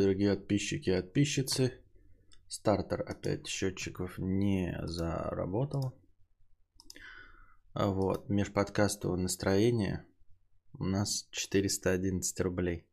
[0.00, 1.74] Дорогие подписчики и подписчицы,
[2.48, 5.94] стартер опять счетчиков не заработал.
[7.74, 10.06] Вот, межподкастовое настроение
[10.72, 12.86] у нас 411 рублей.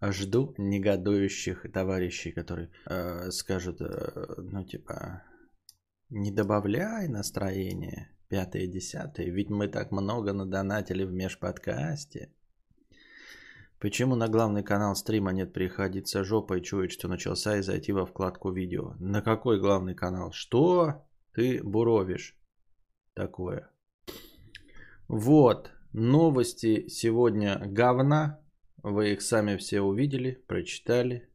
[0.00, 5.24] Жду негодующих товарищей, которые э, скажут, э, ну типа,
[6.10, 12.30] не добавляй настроение, пятое, десятое, ведь мы так много надонатили в межподкасте.
[13.78, 18.50] Почему на главный канал стрима нет приходиться жопой, чует, что начался и зайти во вкладку
[18.50, 18.94] видео?
[18.98, 20.32] На какой главный канал?
[20.32, 22.38] Что ты буровишь
[23.14, 23.70] такое?
[25.08, 28.40] Вот, новости сегодня говна.
[28.82, 31.28] Вы их сами все увидели, прочитали.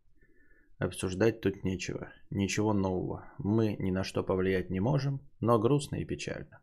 [0.79, 2.11] Обсуждать тут нечего.
[2.31, 3.31] Ничего нового.
[3.37, 6.59] Мы ни на что повлиять не можем, но грустно и печально.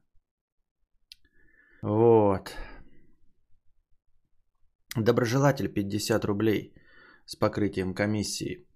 [1.83, 2.53] Вот.
[5.05, 6.75] Доброжелатель 50 рублей
[7.25, 8.67] с покрытием комиссии.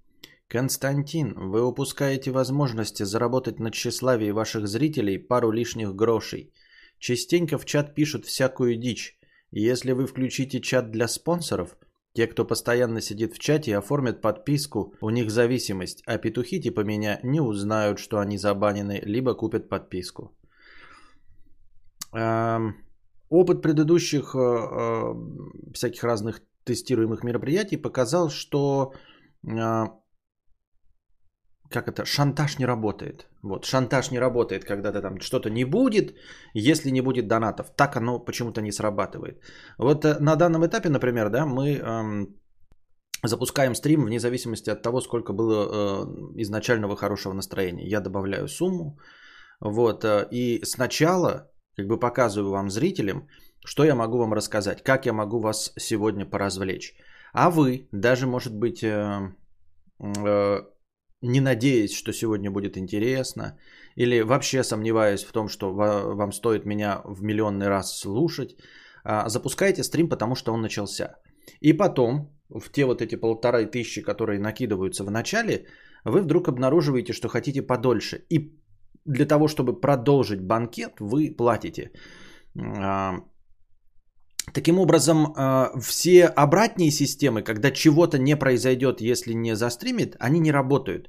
[0.46, 6.52] Константин, вы упускаете возможности заработать на тщеславии ваших зрителей пару лишних грошей.
[6.98, 9.18] Частенько в чат пишут всякую дичь.
[9.50, 11.76] Если вы включите чат для спонсоров,
[12.14, 17.18] те, кто постоянно сидит в чате, оформят подписку, у них зависимость, а петухи типа меня
[17.24, 20.36] не узнают, что они забанены, либо купят подписку.
[22.12, 22.76] Эм,
[23.32, 25.14] Опыт предыдущих э, э,
[25.72, 28.92] всяких разных тестируемых мероприятий показал, что
[29.48, 29.86] э,
[31.70, 33.26] как это, шантаж не работает.
[33.42, 36.14] Вот, шантаж не работает, когда-то там что-то не будет,
[36.54, 37.70] если не будет донатов.
[37.76, 39.40] Так оно почему-то не срабатывает.
[39.78, 42.36] Вот э, на данном этапе, например, да, мы эм,
[43.24, 47.88] запускаем стрим вне зависимости от того, сколько было э, изначального хорошего настроения.
[47.88, 48.98] Я добавляю сумму.
[49.60, 53.28] Вот, э, и сначала как бы показываю вам зрителям,
[53.64, 56.94] что я могу вам рассказать, как я могу вас сегодня поразвлечь.
[57.32, 59.32] А вы, даже может быть, э,
[60.00, 60.62] э,
[61.22, 63.58] не надеясь, что сегодня будет интересно,
[63.96, 68.56] или вообще сомневаясь в том, что вам стоит меня в миллионный раз слушать,
[69.04, 71.16] э, запускайте стрим, потому что он начался.
[71.60, 75.66] И потом, в те вот эти полторы тысячи, которые накидываются в начале,
[76.04, 78.26] вы вдруг обнаруживаете, что хотите подольше.
[78.28, 78.61] И
[79.06, 81.90] для того, чтобы продолжить банкет, вы платите.
[82.56, 83.14] А,
[84.52, 90.52] таким образом, а, все обратные системы, когда чего-то не произойдет, если не застримит, они не
[90.52, 91.08] работают.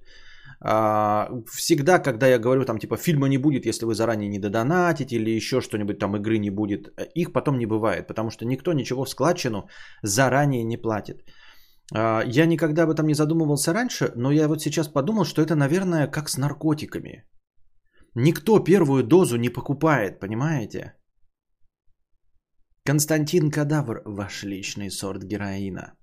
[0.65, 5.15] А, всегда, когда я говорю, там, типа, фильма не будет, если вы заранее не додонатите,
[5.15, 9.05] или еще что-нибудь, там, игры не будет, их потом не бывает, потому что никто ничего
[9.05, 9.67] в складчину
[10.03, 11.23] заранее не платит.
[11.93, 16.07] Я никогда об этом не задумывался раньше, но я вот сейчас подумал, что это, наверное,
[16.07, 17.25] как с наркотиками.
[18.15, 20.93] Никто первую дозу не покупает, понимаете?
[22.85, 25.93] Константин Кадавр, ваш личный сорт героина.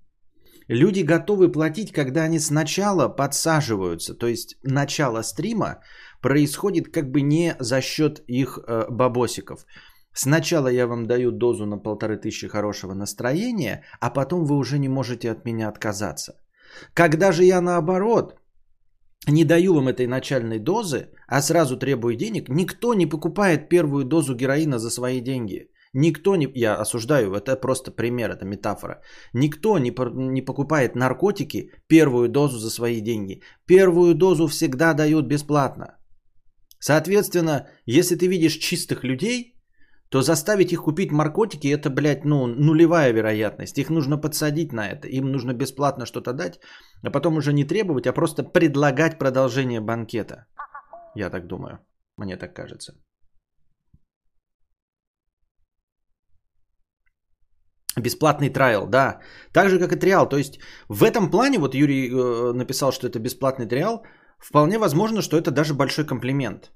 [0.67, 4.13] Люди готовы платить, когда они сначала подсаживаются.
[4.13, 5.81] То есть начало стрима
[6.21, 9.65] происходит как бы не за счет их э, бабосиков.
[10.13, 14.89] Сначала я вам даю дозу на полторы тысячи хорошего настроения, а потом вы уже не
[14.89, 16.33] можете от меня отказаться.
[16.93, 18.40] Когда же я наоборот
[19.27, 24.35] не даю вам этой начальной дозы, а сразу требую денег, никто не покупает первую дозу
[24.35, 25.67] героина за свои деньги.
[25.93, 29.01] Никто не, я осуждаю, это просто пример, это метафора.
[29.33, 29.93] Никто не,
[30.33, 33.41] не покупает наркотики первую дозу за свои деньги.
[33.65, 35.97] Первую дозу всегда дают бесплатно.
[36.79, 39.60] Соответственно, если ты видишь чистых людей,
[40.11, 43.77] то заставить их купить наркотики это, блядь, ну, нулевая вероятность.
[43.77, 45.07] Их нужно подсадить на это.
[45.07, 46.59] Им нужно бесплатно что-то дать,
[47.07, 50.45] а потом уже не требовать, а просто предлагать продолжение банкета.
[51.15, 51.79] Я так думаю.
[52.17, 52.93] Мне так кажется.
[57.97, 59.21] Бесплатный трайл, да.
[59.53, 60.27] Так же, как и триал.
[60.27, 64.03] То есть в этом плане, вот Юрий э, написал, что это бесплатный триал,
[64.39, 66.71] вполне возможно, что это даже большой комплимент.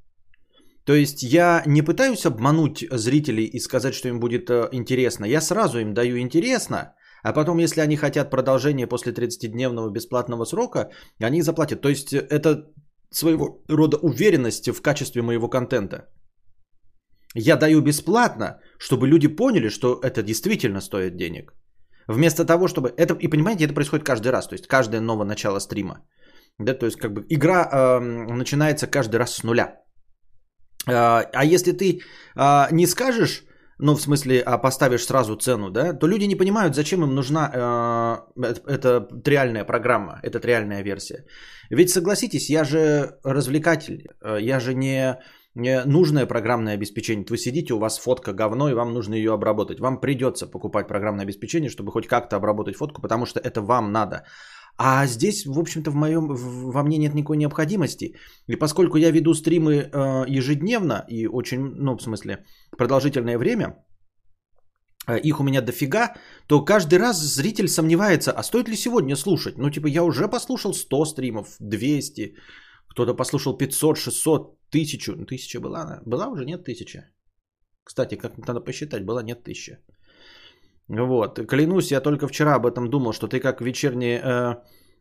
[0.86, 5.26] То есть я не пытаюсь обмануть зрителей и сказать, что им будет э, интересно.
[5.26, 10.92] Я сразу им даю интересно, а потом, если они хотят продолжение после 30-дневного бесплатного срока,
[11.20, 11.82] они заплатят.
[11.82, 12.72] То есть это
[13.10, 16.06] своего рода уверенность в качестве моего контента.
[17.34, 21.54] Я даю бесплатно, чтобы люди поняли, что это действительно стоит денег.
[22.08, 22.94] Вместо того, чтобы...
[22.96, 24.48] Это, и понимаете, это происходит каждый раз.
[24.48, 26.06] То есть каждое новое начало стрима.
[26.60, 29.85] Да, то есть как бы игра э, начинается каждый раз с нуля.
[30.88, 32.02] А, а если ты
[32.36, 33.44] а, не скажешь,
[33.78, 37.52] ну в смысле, а поставишь сразу цену, да, то люди не понимают, зачем им нужна
[37.54, 38.26] а,
[38.68, 41.26] эта реальная программа, эта реальная версия.
[41.70, 44.08] Ведь согласитесь, я же развлекатель,
[44.40, 45.20] я же не,
[45.86, 47.26] нужное программное обеспечение.
[47.30, 49.80] Вы сидите, у вас фотка говно, и вам нужно ее обработать.
[49.80, 54.26] Вам придется покупать программное обеспечение, чтобы хоть как-то обработать фотку, потому что это вам надо.
[54.78, 58.16] А здесь, в общем-то, в моем, во мне нет никакой необходимости.
[58.48, 62.46] И поскольку я веду стримы э, ежедневно и очень, ну, в смысле,
[62.78, 63.86] продолжительное время,
[65.08, 66.16] э, их у меня дофига,
[66.48, 69.58] то каждый раз зритель сомневается, а стоит ли сегодня слушать?
[69.58, 72.36] Ну, типа, я уже послушал 100 стримов, 200,
[72.90, 75.16] кто-то послушал 500, 600, 1000.
[75.16, 76.02] Ну, 1000 была?
[76.06, 76.46] Была уже?
[76.46, 77.04] Нет, 1000.
[77.84, 79.80] Кстати, как надо посчитать, была нет 1000.
[80.88, 81.40] Вот.
[81.48, 84.56] Клянусь, я только вчера об этом думал, что ты как вечерний э,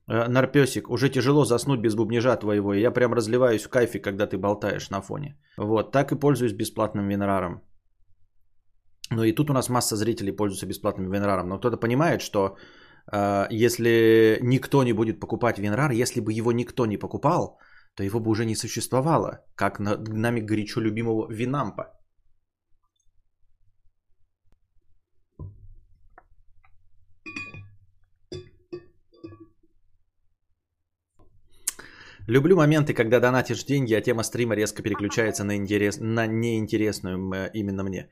[0.08, 2.74] э, нарпесик, уже тяжело заснуть без бубнижа твоего.
[2.74, 5.36] И я прям разливаюсь в кайфе, когда ты болтаешь на фоне.
[5.58, 5.92] Вот.
[5.92, 7.62] Так и пользуюсь бесплатным винраром.
[9.10, 11.48] Ну и тут у нас масса зрителей пользуются бесплатным винраром.
[11.48, 12.56] Но кто-то понимает, что
[13.12, 17.58] э, если никто не будет покупать винрар, если бы его никто не покупал,
[17.94, 21.84] то его бы уже не существовало, как на, нами горячо любимого винампа.
[32.28, 37.50] Люблю моменты, когда донатишь деньги, а тема стрима резко переключается на, интерес, на неинтересную э,
[37.54, 38.08] именно мне.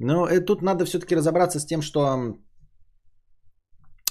[0.00, 2.36] Но э, тут надо все-таки разобраться с тем, что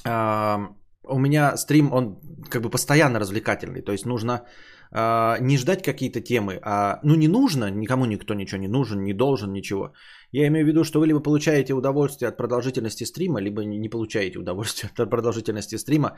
[0.06, 0.58] э,
[1.04, 2.18] у меня стрим, он
[2.50, 3.82] как бы постоянно развлекательный.
[3.82, 4.46] То есть нужно
[4.92, 9.14] э, не ждать какие-то темы, а ну не нужно, никому никто ничего не нужен, не
[9.14, 9.94] должен ничего.
[10.32, 14.40] Я имею в виду, что вы либо получаете удовольствие от продолжительности стрима, либо не получаете
[14.40, 16.18] удовольствие от продолжительности стрима.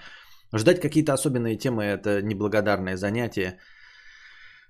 [0.56, 3.58] Ждать какие-то особенные темы– это неблагодарное занятие,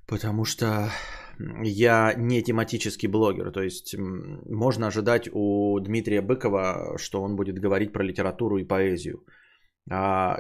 [0.08, 0.90] потому что
[1.64, 3.52] я не тематический блогер.
[3.52, 9.26] То есть можно ожидать у Дмитрия Быкова, что он будет говорить про литературу и поэзию.
[9.92, 10.40] А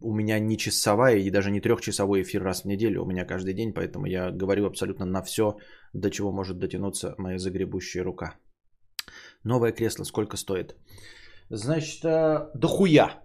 [0.00, 3.02] у меня не часовая и даже не трехчасовой эфир раз в неделю.
[3.02, 5.58] У меня каждый день, поэтому я говорю абсолютно на все,
[5.92, 8.36] до чего может дотянуться моя загребущая рука.
[9.44, 10.76] Новое кресло сколько стоит?
[11.50, 13.21] Значит, э, дохуя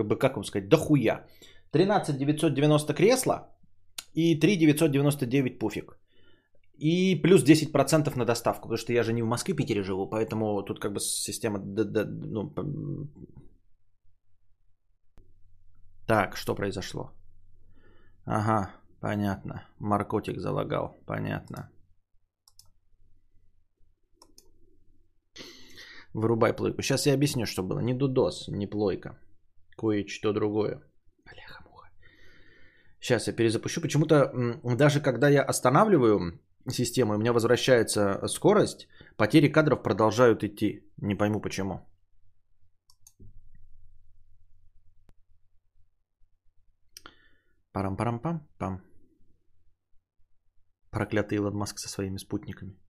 [0.00, 1.26] как бы, как вам сказать, дохуя.
[1.72, 3.48] 13 990 кресла
[4.14, 5.98] и 3 999 пуфик.
[6.78, 10.62] И плюс 10% на доставку, потому что я же не в Москве, Питере живу, поэтому
[10.62, 11.58] тут как бы система...
[11.58, 12.54] Ну,
[16.06, 17.10] так, что произошло?
[18.24, 18.70] Ага,
[19.00, 19.62] понятно.
[19.78, 21.70] Маркотик залагал, понятно.
[26.14, 26.82] Вырубай плойку.
[26.82, 27.80] Сейчас я объясню, что было.
[27.80, 29.18] Не дудос, не плойка
[29.80, 30.82] кое-что другое.
[31.24, 31.88] Бляха-муха.
[33.00, 33.80] Сейчас я перезапущу.
[33.80, 34.32] Почему-то
[34.76, 36.38] даже когда я останавливаю
[36.68, 40.84] систему, у меня возвращается скорость, потери кадров продолжают идти.
[40.98, 41.86] Не пойму почему.
[47.72, 48.80] Парам-парам-пам-пам.
[50.90, 52.79] Проклятый Илон Маск со своими спутниками.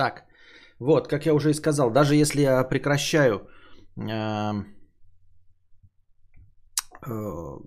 [0.00, 0.24] Так,
[0.78, 3.34] вот, как я уже и сказал, даже если я прекращаю
[3.96, 4.64] э,
[7.06, 7.58] э,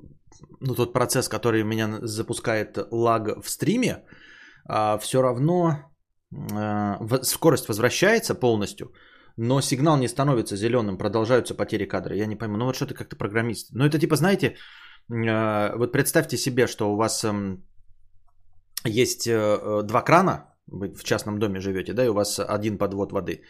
[0.61, 4.03] ну, тот процесс, который меня запускает лаг в стриме,
[4.67, 5.75] э, все равно
[6.31, 8.87] э, скорость возвращается полностью,
[9.37, 12.15] но сигнал не становится зеленым, продолжаются потери кадра.
[12.15, 13.67] Я не пойму, ну вот что ты как-то программист.
[13.73, 14.55] Ну это типа, знаете,
[15.11, 17.57] э, вот представьте себе, что у вас э,
[18.85, 23.11] есть э, два крана, вы в частном доме живете, да, и у вас один подвод
[23.11, 23.41] воды.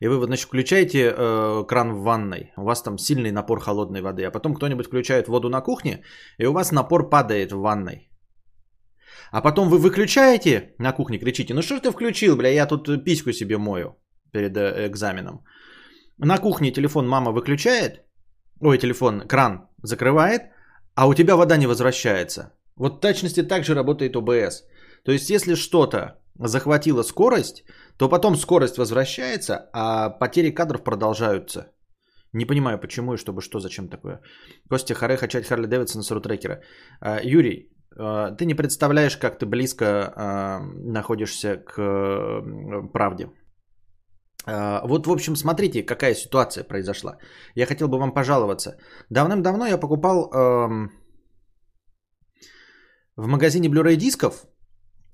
[0.00, 4.24] И вы, значит, включаете э, кран в ванной, у вас там сильный напор холодной воды,
[4.24, 6.02] а потом кто-нибудь включает воду на кухне,
[6.38, 8.10] и у вас напор падает в ванной.
[9.32, 13.04] А потом вы выключаете на кухне, кричите, ну что ж ты включил, бля, я тут
[13.04, 13.96] письку себе мою
[14.32, 15.44] перед э, экзаменом.
[16.18, 18.04] На кухне телефон мама выключает,
[18.60, 20.42] ой, телефон, кран закрывает,
[20.94, 22.52] а у тебя вода не возвращается.
[22.76, 24.64] Вот в точности так же работает ОБС.
[25.04, 27.64] То есть, если что-то захватила скорость,
[27.96, 31.72] то потом скорость возвращается, а потери кадров продолжаются.
[32.32, 34.20] Не понимаю, почему и чтобы что, зачем такое.
[34.70, 36.62] Костя Харе хачать Харли Дэвидсона с рутрекера.
[37.00, 42.42] А, Юрий, а, ты не представляешь, как ты близко а, находишься к
[42.92, 43.30] правде.
[44.46, 47.18] Вот, в общем, смотрите, какая ситуация произошла.
[47.54, 48.78] Я хотел бы вам пожаловаться.
[49.10, 50.30] Давным-давно я покупал
[53.16, 54.46] в магазине Blu-ray дисков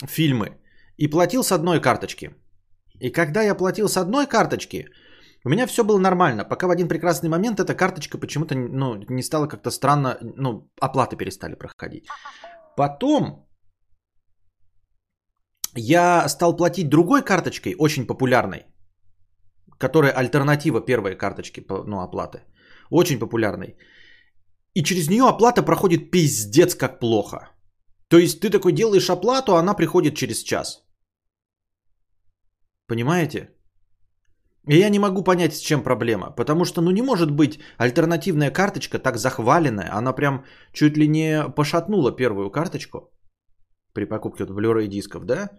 [0.06, 0.60] фильмы
[0.98, 2.30] и платил с одной карточки.
[3.00, 4.88] И когда я платил с одной карточки,
[5.44, 9.22] у меня все было нормально, пока в один прекрасный момент эта карточка почему-то ну, не
[9.22, 12.06] стала как-то странно, ну, оплаты перестали проходить.
[12.76, 13.46] Потом
[15.74, 18.64] я стал платить другой карточкой, очень популярной,
[19.78, 22.40] которая альтернатива первой карточки ну, оплаты.
[22.90, 23.76] Очень популярной.
[24.74, 27.50] И через нее оплата проходит пиздец как плохо.
[28.08, 30.85] То есть ты такой делаешь оплату, а она приходит через час.
[32.88, 33.50] Понимаете?
[34.68, 36.30] И я не могу понять, с чем проблема.
[36.30, 39.90] Потому что, ну, не может быть альтернативная карточка так захваленная.
[39.92, 43.12] Она прям чуть ли не пошатнула первую карточку
[43.92, 45.50] при покупке вот Blu-ray дисков, да?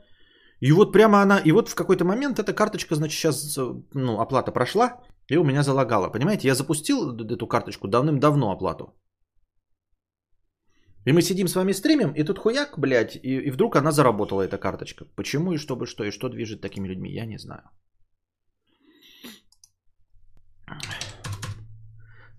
[0.59, 3.57] И вот прямо она, и вот в какой-то момент эта карточка, значит, сейчас,
[3.93, 6.09] ну, оплата прошла, и у меня залагала.
[6.09, 8.93] Понимаете, я запустил эту карточку давным-давно оплату.
[11.07, 14.41] И мы сидим с вами стримим, и тут хуяк, блядь, и, и вдруг она заработала,
[14.41, 15.05] эта карточка.
[15.15, 17.61] Почему и чтобы что, и что движет такими людьми, я не знаю.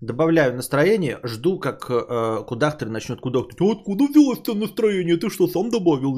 [0.01, 3.59] Добавляю настроение, жду, как э, кудахтер начнет кудахтать.
[3.59, 5.17] Вот куда взялось-то настроение?
[5.17, 6.13] Ты что, сам добавил?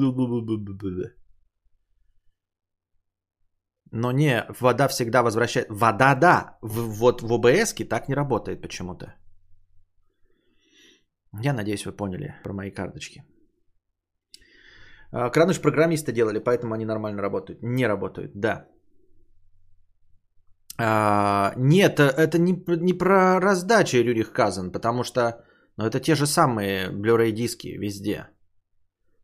[3.92, 5.68] Но не, вода всегда возвращает.
[5.70, 6.58] Вода, да.
[6.60, 9.21] В, вот в ОБС так не работает почему-то.
[11.40, 13.24] Я надеюсь, вы поняли про мои карточки.
[15.12, 17.62] А, Краныш программисты делали, поэтому они нормально работают.
[17.62, 18.68] Не работают, да.
[20.78, 25.44] А, нет, э, это не, не про раздачу Рюрих Казан, потому что
[25.76, 28.28] ну, это те же самые Blu-ray диски везде.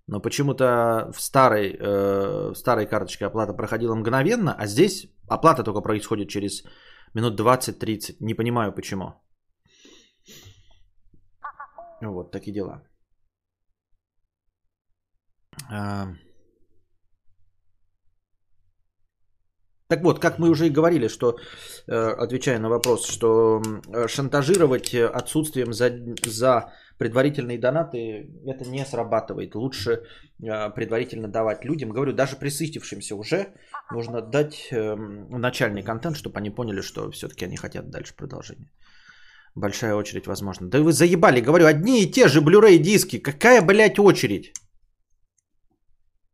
[0.06, 0.64] Но почему-то
[1.12, 6.64] в старой, э, в старой карточке оплата проходила мгновенно, а здесь оплата только происходит через
[7.14, 8.16] минут 20-30.
[8.20, 9.27] Не понимаю почему.
[12.00, 12.83] Вот такие дела.
[19.88, 21.38] Так вот, как мы уже и говорили, что,
[21.87, 23.62] э, отвечая на вопрос, что
[24.07, 25.90] шантажировать отсутствием за,
[26.26, 29.55] за предварительные донаты это не срабатывает.
[29.55, 31.90] Лучше э, предварительно давать людям.
[31.90, 33.47] Говорю, даже присытившимся уже
[33.93, 38.71] нужно дать эм, начальный контент, чтобы они поняли, что все-таки они хотят дальше продолжения.
[39.58, 40.68] Большая очередь, возможно.
[40.68, 43.18] Да вы заебали, говорю, одни и те же Blu-ray диски.
[43.18, 44.52] Какая, блядь, очередь?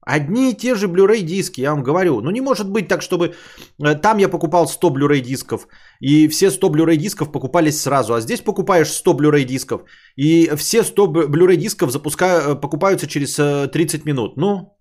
[0.06, 2.20] Одни и те же Blu-ray диски, я вам говорю.
[2.20, 3.34] Ну не может быть так, чтобы
[3.82, 5.66] э, там я покупал 100 Blu-ray дисков,
[6.00, 9.80] и все 100 Blu-ray дисков покупались сразу, а здесь покупаешь 100 Blu-ray дисков,
[10.16, 12.24] и все 100 Blu-ray дисков запуска...
[12.24, 13.36] Э, покупаются через
[13.70, 14.36] 30 э, минут.
[14.36, 14.76] Ну,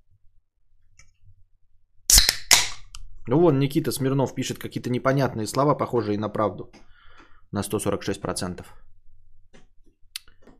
[3.27, 6.69] ну вон Никита Смирнов пишет какие-то непонятные слова, похожие на правду
[7.53, 8.65] на 146%.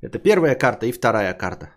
[0.01, 1.69] Это первая карта и вторая карта.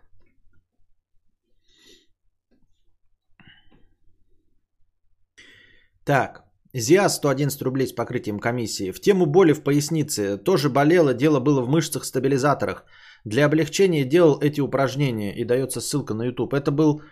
[6.05, 6.45] Так,
[6.75, 8.93] Зиас 111 рублей с покрытием комиссии.
[8.93, 10.37] В тему боли в пояснице.
[10.39, 12.85] Тоже болело, дело было в мышцах-стабилизаторах.
[13.25, 16.55] Для облегчения делал эти упражнения и дается ссылка на YouTube.
[16.55, 17.03] Это был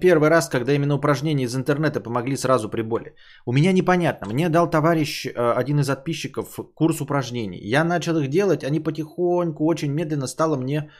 [0.00, 3.14] первый раз, когда именно упражнения из интернета помогли сразу при боли.
[3.46, 4.28] У меня непонятно.
[4.28, 7.60] Мне дал товарищ, э, один из подписчиков, курс упражнений.
[7.62, 10.90] Я начал их делать, они потихоньку, очень медленно стало мне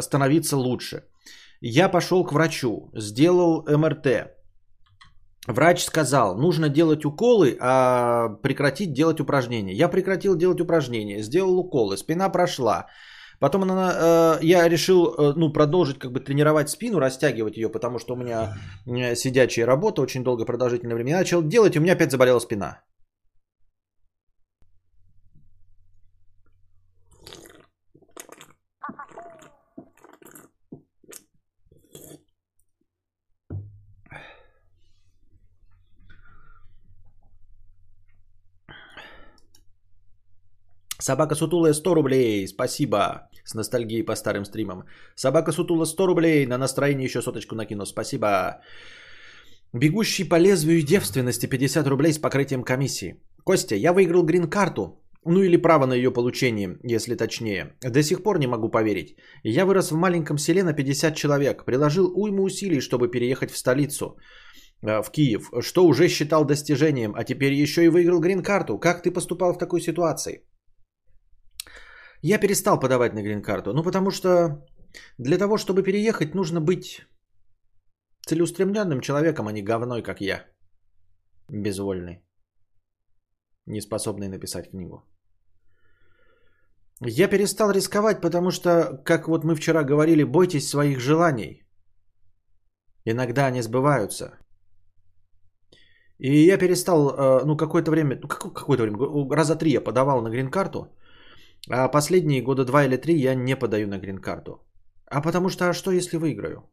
[0.00, 1.02] становиться лучше.
[1.60, 4.06] Я пошел к врачу, сделал МРТ.
[5.48, 9.72] Врач сказал, нужно делать уколы, а прекратить делать упражнения.
[9.72, 12.86] Я прекратил делать упражнения, сделал уколы, спина прошла.
[13.38, 17.98] Потом она, э, я решил э, ну, продолжить как бы тренировать спину, растягивать ее, потому
[17.98, 18.56] что у меня
[19.14, 21.10] сидячая работа очень долго, продолжительное время.
[21.10, 22.80] Я начал делать, и у меня опять заболела спина.
[41.08, 43.30] Собака Сутулая 100 рублей, спасибо.
[43.44, 44.84] С ностальгией по старым стримам.
[45.14, 48.60] Собака Сутула 100 рублей, на настроение еще соточку накину, спасибо.
[49.72, 53.14] Бегущий по лезвию девственности 50 рублей с покрытием комиссии.
[53.44, 55.00] Костя, я выиграл грин-карту.
[55.24, 57.72] Ну или право на ее получение, если точнее.
[57.80, 59.16] До сих пор не могу поверить.
[59.44, 61.64] Я вырос в маленьком селе на 50 человек.
[61.64, 64.18] Приложил уйму усилий, чтобы переехать в столицу
[64.82, 68.78] э, в Киев, что уже считал достижением, а теперь еще и выиграл грин-карту.
[68.78, 70.42] Как ты поступал в такой ситуации?
[72.22, 73.72] Я перестал подавать на грин-карту.
[73.72, 74.66] Ну, потому что
[75.18, 77.06] для того, чтобы переехать, нужно быть
[78.26, 80.44] целеустремленным человеком, а не говной, как я.
[81.48, 82.22] Безвольный.
[83.66, 85.02] Не способный написать книгу.
[87.00, 91.62] Я перестал рисковать, потому что, как вот мы вчера говорили, бойтесь своих желаний.
[93.04, 94.38] Иногда они сбываются.
[96.18, 98.98] И я перестал, э, ну, какое-то время, ну, какое-то время,
[99.36, 100.88] раза три я подавал на грин-карту,
[101.70, 104.64] а последние года два или три я не подаю на грин-карту.
[105.06, 106.70] А потому что, а что если выиграю?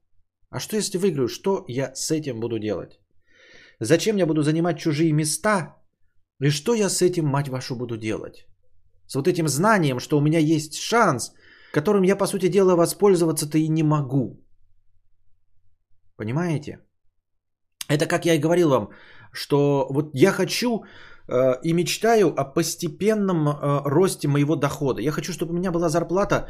[0.50, 1.28] А что если выиграю?
[1.28, 3.00] Что я с этим буду делать?
[3.80, 5.76] Зачем я буду занимать чужие места?
[6.42, 8.46] И что я с этим, мать вашу, буду делать?
[9.08, 11.34] С вот этим знанием, что у меня есть шанс,
[11.74, 14.42] которым я, по сути дела, воспользоваться-то и не могу.
[16.18, 16.80] Понимаете?
[17.90, 18.90] Это как я и говорил вам,
[19.34, 20.86] что вот я хочу
[21.64, 25.02] и мечтаю о постепенном э, росте моего дохода.
[25.02, 26.48] Я хочу, чтобы у меня была зарплата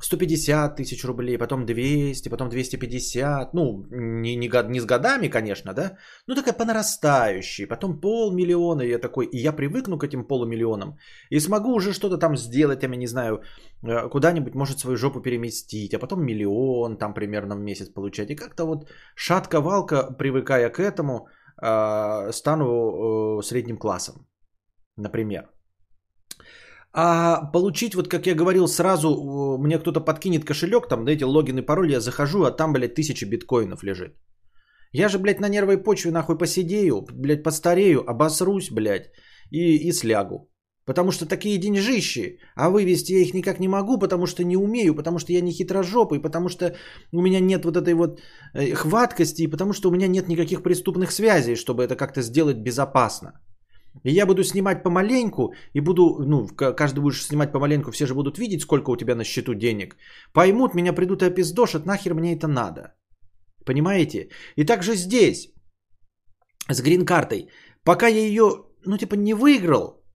[0.00, 3.54] 150 тысяч рублей, потом 200, потом 250.
[3.54, 5.96] Ну, не, не, не с годами, конечно, да,
[6.26, 7.66] ну такая по.
[7.66, 10.98] Потом полмиллиона, и я такой, и я привыкну к этим полумиллионам.
[11.30, 13.42] И смогу уже что-то там сделать, я не знаю,
[13.82, 15.94] э, куда-нибудь, может, свою жопу переместить.
[15.94, 18.30] А потом миллион там примерно в месяц получать.
[18.30, 24.26] И как-то вот шатка-валка, привыкая к этому, э, стану э, средним классом,
[24.96, 25.50] например.
[26.92, 31.62] А получить, вот как я говорил, сразу мне кто-то подкинет кошелек, там, эти логин и
[31.62, 34.16] пароль, я захожу, а там, блядь, тысяча биткоинов лежит.
[34.92, 39.10] Я же, блядь, на нервной почве нахуй посидею, блядь, постарею, обосрусь, блядь,
[39.50, 40.50] и, и слягу.
[40.86, 44.94] Потому что такие деньжищи, а вывести я их никак не могу, потому что не умею,
[44.94, 46.76] потому что я не хитрожопый, потому что
[47.12, 48.20] у меня нет вот этой вот
[48.54, 53.32] э, хваткости, потому что у меня нет никаких преступных связей, чтобы это как-то сделать безопасно.
[54.04, 58.38] И я буду снимать помаленьку, и буду, ну, каждый будешь снимать помаленьку, все же будут
[58.38, 59.96] видеть, сколько у тебя на счету денег.
[60.32, 62.94] Поймут, меня придут и опиздошат, нахер мне это надо.
[63.64, 64.28] Понимаете?
[64.56, 65.48] И также здесь,
[66.68, 67.48] с грин-картой,
[67.82, 70.05] пока я ее, ну, типа, не выиграл,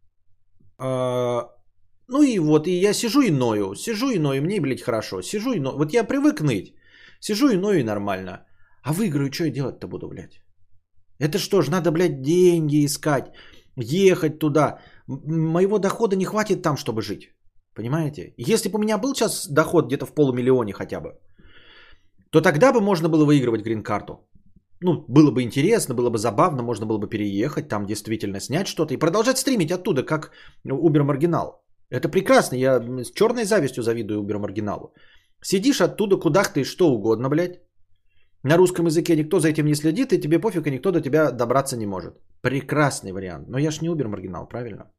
[0.82, 5.54] ну и вот, и я сижу и ною, сижу и ною, мне, блядь, хорошо, сижу
[5.54, 5.78] и ною.
[5.78, 6.74] Вот я привык ныть,
[7.20, 8.46] сижу и ною и нормально.
[8.84, 10.42] А выиграю, что я делать-то буду, блядь?
[11.20, 13.32] Это что ж, надо, блядь, деньги искать
[13.78, 14.80] ехать туда.
[15.08, 17.34] Моего дохода не хватит там, чтобы жить.
[17.76, 18.34] Понимаете?
[18.38, 21.20] Если бы у меня был сейчас доход где-то в полумиллионе хотя бы,
[22.32, 24.14] то тогда бы можно было выигрывать грин-карту.
[24.84, 28.94] Ну, было бы интересно, было бы забавно, можно было бы переехать, там действительно снять что-то
[28.94, 30.32] и продолжать стримить оттуда, как
[30.68, 31.64] Uber Маргинал.
[31.92, 34.94] Это прекрасно, я с черной завистью завидую Uber Маргиналу.
[35.44, 37.60] Сидишь оттуда, куда ты что угодно, блядь.
[38.44, 41.32] На русском языке никто за этим не следит, и тебе пофиг, и никто до тебя
[41.32, 42.16] добраться не может.
[42.42, 43.50] Прекрасный вариант.
[43.50, 44.92] Но я ж не Uber маргинал, правильно?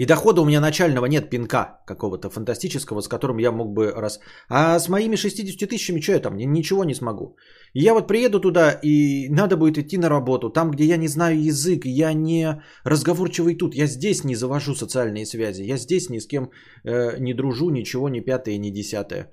[0.00, 4.20] И дохода у меня начального нет пинка какого-то фантастического, с которым я мог бы раз...
[4.48, 6.36] А с моими 60 тысячами что я там?
[6.36, 7.36] Ничего не смогу.
[7.74, 10.50] И я вот приеду туда, и надо будет идти на работу.
[10.50, 13.74] Там, где я не знаю язык, я не разговорчивый тут.
[13.74, 15.62] Я здесь не завожу социальные связи.
[15.62, 16.50] Я здесь ни с кем
[16.84, 19.30] э, не дружу, ничего, ни пятое, ни десятое.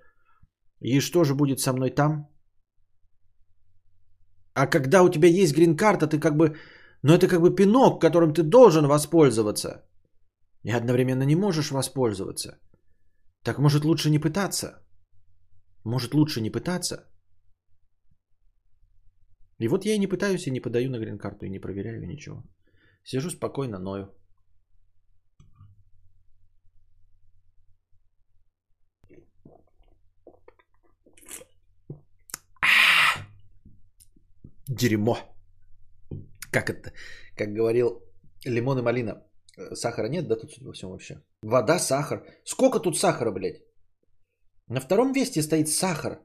[0.82, 2.28] И что же будет со мной там?
[4.54, 6.56] А когда у тебя есть грин-карта, ты как бы...
[7.04, 9.87] Ну это как бы пинок, которым ты должен воспользоваться.
[10.68, 12.60] И одновременно не можешь воспользоваться.
[13.44, 14.86] Так может лучше не пытаться?
[15.86, 17.08] Может лучше не пытаться?
[19.60, 22.44] И вот я и не пытаюсь, и не подаю на грин-карту, и не проверяю ничего.
[23.06, 24.14] Сижу спокойно, ною.
[34.68, 35.18] дерьмо.
[36.52, 36.92] Как это?
[37.38, 38.04] Как говорил
[38.46, 39.27] лимон и малина.
[39.74, 41.22] Сахара нет, да, тут во всем вообще?
[41.42, 42.24] Вода, сахар.
[42.46, 43.64] Сколько тут сахара, блядь?
[44.68, 46.20] На втором месте стоит сахар.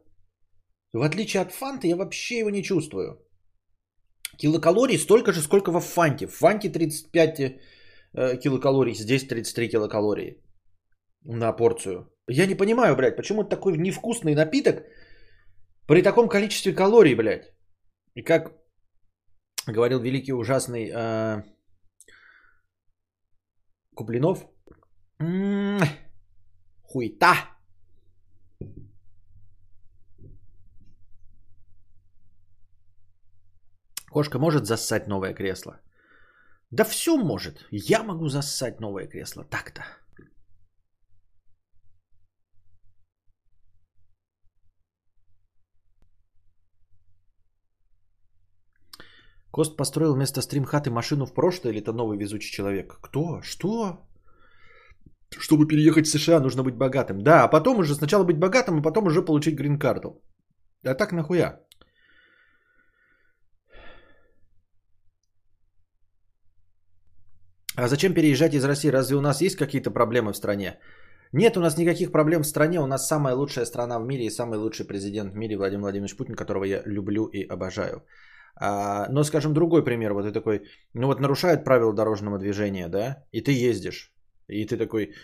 [0.93, 3.19] В отличие от фанты, я вообще его не чувствую.
[4.39, 6.27] Килокалорий столько же, сколько во фанте.
[6.27, 10.43] В фанте 35 э, килокалорий, здесь 33 килокалории
[11.25, 12.13] на порцию.
[12.29, 14.85] Я не понимаю, блядь, почему такой невкусный напиток
[15.87, 17.53] при таком количестве калорий, блядь.
[18.15, 18.53] И как
[19.67, 21.43] говорил великий ужасный э,
[23.95, 24.47] Куплинов,
[25.19, 25.81] м-м,
[26.83, 27.35] хуйта.
[34.11, 35.81] Кошка может зассать новое кресло?
[36.71, 37.67] Да все может.
[37.71, 39.45] Я могу зассать новое кресло.
[39.45, 39.83] Так-то.
[49.53, 52.99] Кост построил вместо стримхаты машину в прошлое или это новый везучий человек?
[53.03, 53.43] Кто?
[53.43, 53.99] Что?
[55.39, 57.23] Чтобы переехать в США, нужно быть богатым.
[57.23, 60.23] Да, а потом уже сначала быть богатым, а потом уже получить грин-карту.
[60.85, 61.61] А так нахуя?
[67.77, 68.91] А зачем переезжать из России?
[68.91, 70.79] Разве у нас есть какие-то проблемы в стране?
[71.33, 72.81] Нет у нас никаких проблем в стране.
[72.81, 76.17] У нас самая лучшая страна в мире и самый лучший президент в мире Владимир Владимирович
[76.17, 78.03] Путин, которого я люблю и обожаю.
[78.55, 80.13] А, но, скажем, другой пример.
[80.13, 80.63] Вот ты такой,
[80.95, 84.13] ну вот нарушают правила дорожного движения, да, и ты ездишь.
[84.49, 85.15] И ты такой,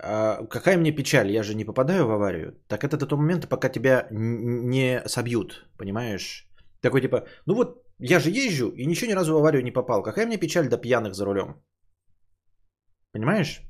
[0.00, 2.54] а какая мне печаль, я же не попадаю в аварию.
[2.68, 6.48] Так это до того момента, пока тебя не собьют, понимаешь?
[6.80, 10.02] Такой типа, ну вот я же езжу и ничего ни разу в аварию не попал.
[10.02, 11.62] Какая мне печаль до пьяных за рулем?
[13.12, 13.62] Понимаешь?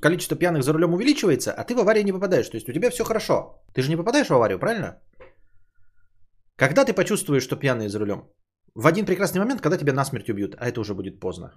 [0.00, 2.48] Количество пьяных за рулем увеличивается, а ты в аварию не попадаешь.
[2.48, 3.62] То есть у тебя все хорошо.
[3.74, 5.02] Ты же не попадаешь в аварию, правильно?
[6.56, 8.30] Когда ты почувствуешь, что пьяный за рулем?
[8.76, 11.54] В один прекрасный момент, когда тебя насмерть убьют, а это уже будет поздно.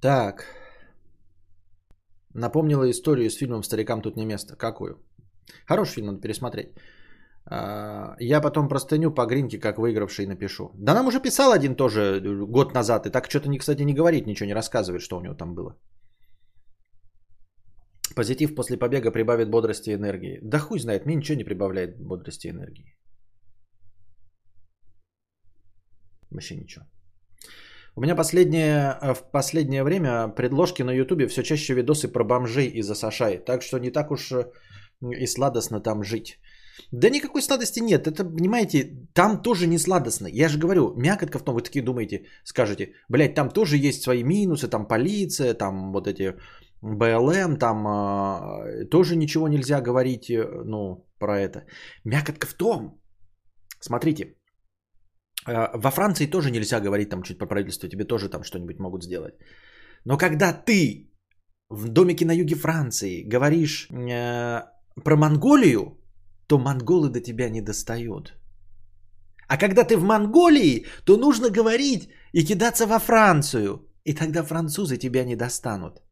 [0.00, 0.44] Так.
[2.34, 4.54] Напомнила историю с фильмом «Старикам тут не место».
[4.56, 5.02] Какую?
[5.66, 6.68] Хороший фильм, надо пересмотреть.
[7.46, 10.70] А, я потом простыню по гринке, как выигравший, напишу.
[10.74, 13.06] Да нам уже писал один тоже год назад.
[13.06, 15.76] И так что-то, кстати, не говорит, ничего не рассказывает, что у него там было.
[18.16, 20.38] Позитив после побега прибавит бодрости и энергии.
[20.42, 22.96] Да хуй знает, мне ничего не прибавляет бодрости и энергии.
[26.30, 26.84] Вообще ничего.
[27.96, 32.66] У меня последнее, э, в последнее время предложки на ютубе все чаще видосы про бомжей
[32.66, 33.38] из Асашай.
[33.38, 34.50] Так что не так уж э,
[35.20, 36.38] и сладостно там жить.
[36.92, 38.06] Да никакой сладости нет.
[38.06, 40.26] Это, понимаете, там тоже не сладостно.
[40.26, 44.24] Я же говорю, мякотка в том, вы такие думаете, скажете, блядь, там тоже есть свои
[44.24, 46.34] минусы, там полиция, там вот эти
[46.84, 51.64] БЛМ, там э, тоже ничего нельзя говорить, э, ну, про это.
[52.04, 53.00] Мякотка в том,
[53.80, 54.24] смотрите,
[55.46, 59.04] э, во Франции тоже нельзя говорить там чуть про правительство, тебе тоже там что-нибудь могут
[59.04, 59.34] сделать.
[60.04, 61.10] Но когда ты
[61.70, 64.62] в домике на юге Франции говоришь э,
[65.04, 65.98] про Монголию,
[66.46, 68.34] то монголы до тебя не достают.
[69.48, 73.88] А когда ты в Монголии, то нужно говорить и кидаться во Францию.
[74.04, 76.02] И тогда французы тебя не достанут.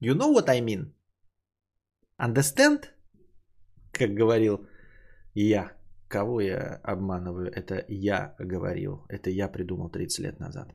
[0.00, 0.92] You know what I mean?
[2.18, 2.84] Understand?
[3.92, 4.68] Как говорил
[5.34, 5.72] я.
[6.08, 7.50] Кого я обманываю?
[7.50, 9.04] Это я говорил.
[9.08, 10.68] Это я придумал 30 лет назад.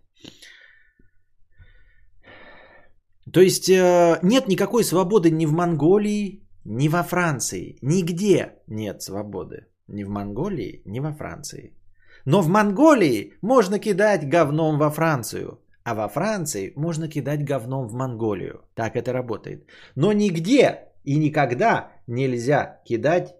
[3.32, 7.78] То есть э, нет никакой свободы ни в Монголии, ни во Франции.
[7.82, 9.68] Нигде нет свободы.
[9.88, 11.78] Ни в Монголии, ни во Франции.
[12.26, 15.61] Но в Монголии можно кидать говном во Францию.
[15.84, 18.62] А во Франции можно кидать говном в Монголию.
[18.76, 19.68] Так это работает.
[19.96, 23.36] Но нигде и никогда нельзя кидать,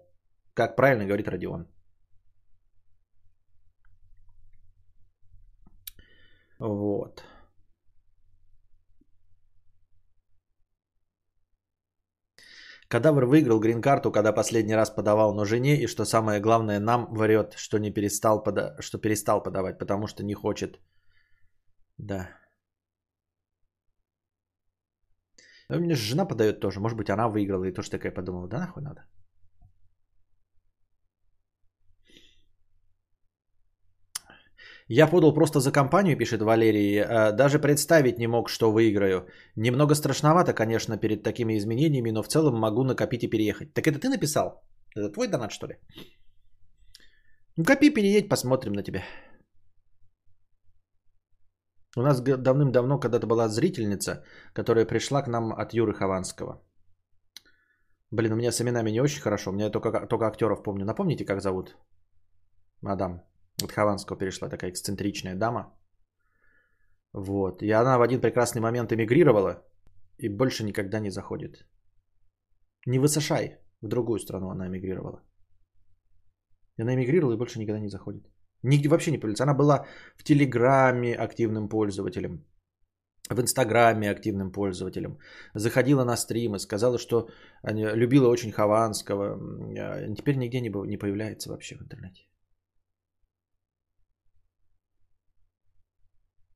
[0.54, 1.68] как правильно говорит Родион.
[6.58, 7.24] Вот.
[12.88, 17.54] Кадавр выиграл грин-карту, когда последний раз подавал, но жене, и что самое главное, нам врет,
[17.56, 18.76] что, не перестал, пода...
[18.80, 20.78] что перестал подавать, потому что не хочет
[21.98, 22.28] да.
[25.68, 26.80] Ну, мне же жена подает тоже.
[26.80, 29.04] Может быть, она выиграла и тоже такая подумала, да нахуй надо.
[34.88, 36.98] Я подал просто за компанию, пишет Валерий.
[36.98, 39.26] Э, даже представить не мог, что выиграю.
[39.56, 43.72] Немного страшновато, конечно, перед такими изменениями, но в целом могу накопить и переехать.
[43.72, 44.62] Так это ты написал?
[44.94, 45.76] Это твой донат, что ли?
[47.56, 49.02] Ну, копи, переедь, посмотрим на тебя.
[51.96, 54.24] У нас давным-давно когда-то была зрительница,
[54.54, 56.62] которая пришла к нам от Юры Хованского.
[58.10, 59.50] Блин, у меня с именами не очень хорошо.
[59.50, 60.84] У меня только, только актеров помню.
[60.84, 61.76] Напомните, как зовут?
[62.82, 63.22] Мадам.
[63.62, 65.74] От Хованского перешла такая эксцентричная дама.
[67.12, 67.62] Вот.
[67.62, 69.62] И она в один прекрасный момент эмигрировала
[70.18, 71.66] и больше никогда не заходит.
[72.86, 75.22] Не в США, в другую страну она эмигрировала.
[76.78, 78.24] И она эмигрировала и больше никогда не заходит.
[78.62, 79.44] Нигде вообще не появляется.
[79.44, 82.44] Она была в Телеграме активным пользователем,
[83.28, 85.18] в Инстаграме активным пользователем.
[85.54, 87.28] Заходила на стримы, сказала, что
[87.64, 89.38] любила очень Хованского.
[89.78, 92.28] А теперь нигде не, появляется вообще в интернете.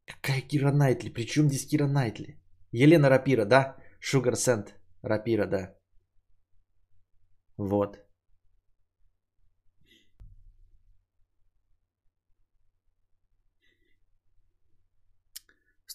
[0.07, 1.11] Какая Кира Найтли?
[1.11, 2.41] Причем здесь Кира Найтли?
[2.73, 3.77] Елена Рапира, да?
[4.01, 5.77] Шугар Сент Рапира, да.
[7.57, 8.06] Вот.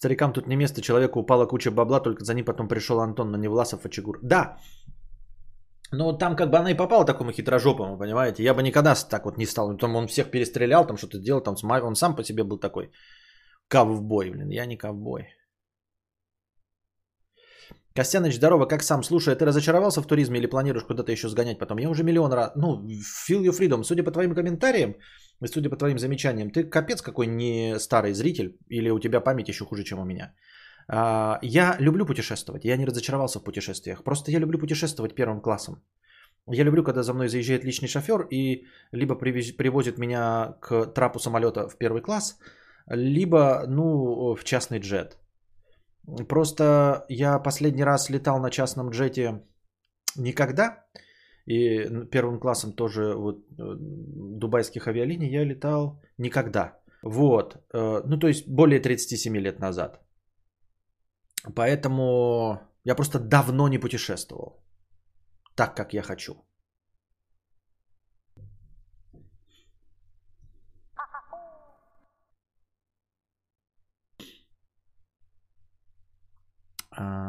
[0.02, 3.38] Старикам тут не место, человеку упала куча бабла, только за ним потом пришел Антон, но
[3.38, 4.18] не Власов, а Чигур.
[4.22, 4.58] Да,
[5.92, 8.42] но там как бы она и попала такому хитрожопому, понимаете?
[8.42, 9.76] Я бы никогда так вот не стал.
[9.76, 12.90] Там он всех перестрелял, там что-то делал, там он сам по себе был такой
[13.68, 14.50] ковбой, блин.
[14.50, 15.28] Я не ковбой.
[17.94, 19.04] Костяныч, здорово, как сам?
[19.04, 21.78] Слушай, а ты разочаровался в туризме или планируешь куда-то еще сгонять потом?
[21.78, 22.52] Я уже миллион раз...
[22.56, 22.88] Ну,
[23.28, 23.84] feel your freedom.
[23.84, 24.96] Судя по твоим комментариям,
[25.44, 29.48] И судя по твоим замечаниям, ты капец какой не старый зритель, или у тебя память
[29.48, 30.34] еще хуже, чем у меня.
[30.88, 34.04] А, я люблю путешествовать, я не разочаровался в путешествиях.
[34.04, 35.82] Просто я люблю путешествовать первым классом.
[36.50, 41.18] Я люблю, когда за мной заезжает личный шофер и либо привез, привозит меня к трапу
[41.18, 42.38] самолета в первый класс,
[42.86, 45.18] либо, ну, в частный джет.
[46.28, 49.42] Просто я последний раз летал на частном джете
[50.16, 50.84] никогда.
[51.46, 53.76] И первым классом тоже вот э,
[54.38, 56.80] дубайских авиалиний я летал никогда.
[57.02, 57.56] Вот.
[57.74, 60.00] Э, ну, то есть более 37 лет назад.
[61.54, 64.64] Поэтому я просто давно не путешествовал.
[65.56, 66.34] Так, как я хочу.
[76.96, 77.21] А...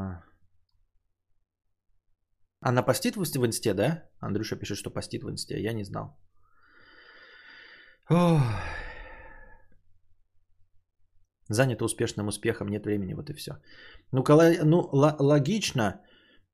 [2.65, 4.03] Она постит в инсте, да?
[4.19, 5.61] Андрюша пишет, что постит в инсте.
[5.61, 6.17] Я не знал.
[8.09, 8.41] Ох.
[11.49, 13.51] Занято успешным успехом, нет времени, вот и все.
[14.11, 14.23] Ну,
[14.63, 16.01] ну логично,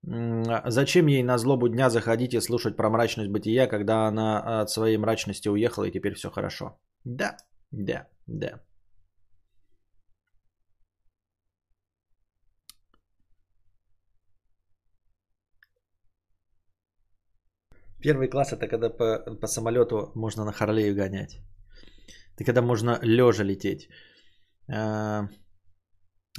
[0.01, 4.97] зачем ей на злобу дня заходить и слушать про мрачность бытия, когда она от своей
[4.97, 6.79] мрачности уехала и теперь все хорошо?
[7.05, 7.37] Да,
[7.71, 8.61] да, да.
[18.01, 21.39] Первый класс это когда по, по самолету можно на Харлею гонять.
[22.35, 23.89] Это когда можно лежа лететь.
[24.71, 25.27] А,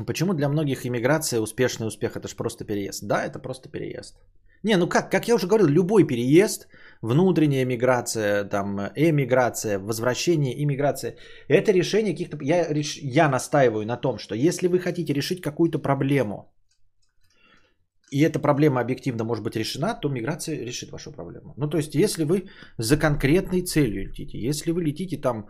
[0.07, 2.17] почему для многих иммиграция успешный успех?
[2.17, 3.07] Это же просто переезд.
[3.07, 4.17] Да, это просто переезд.
[4.63, 6.69] Не, ну как, как я уже говорил, любой переезд,
[7.03, 11.17] внутренняя миграция, там, эмиграция, возвращение, иммиграция,
[11.49, 12.39] это решение каких-то...
[12.43, 12.67] Я,
[13.03, 16.53] я настаиваю на том, что если вы хотите решить какую-то проблему,
[18.11, 21.55] и эта проблема объективно может быть решена, то миграция решит вашу проблему.
[21.57, 25.47] Ну, то есть, если вы за конкретной целью летите, если вы летите там,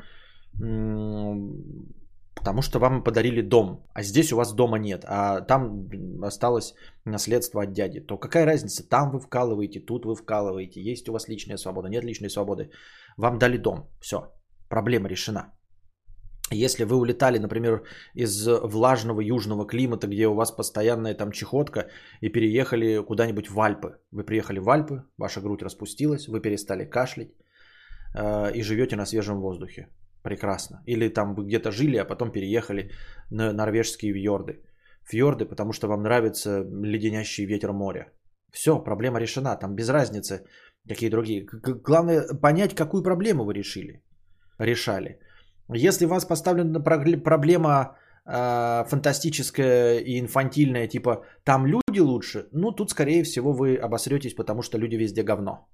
[2.35, 5.89] потому что вам подарили дом, а здесь у вас дома нет, а там
[6.23, 11.13] осталось наследство от дяди, то какая разница, там вы вкалываете, тут вы вкалываете, есть у
[11.13, 12.71] вас личная свобода, нет личной свободы,
[13.17, 14.33] вам дали дом, все,
[14.69, 15.53] проблема решена.
[16.53, 17.83] Если вы улетали, например,
[18.15, 21.89] из влажного южного климата, где у вас постоянная там чехотка,
[22.21, 23.99] и переехали куда-нибудь в Альпы.
[24.11, 27.31] Вы приехали в Альпы, ваша грудь распустилась, вы перестали кашлять
[28.15, 29.89] э, и живете на свежем воздухе.
[30.23, 30.83] Прекрасно.
[30.87, 32.91] Или там вы где-то жили, а потом переехали
[33.31, 34.61] на норвежские фьорды.
[35.05, 38.13] Фьорды, потому что вам нравится леденящий ветер моря.
[38.53, 39.57] Все, проблема решена.
[39.57, 40.45] Там без разницы,
[40.89, 41.47] какие другие.
[41.85, 44.03] Главное понять, какую проблему вы решили.
[44.59, 45.21] Решали.
[45.75, 53.23] Если вас поставлена проблема э, фантастическая и инфантильная, типа там люди лучше, ну тут скорее
[53.23, 55.69] всего вы обосретесь, потому что люди везде говно.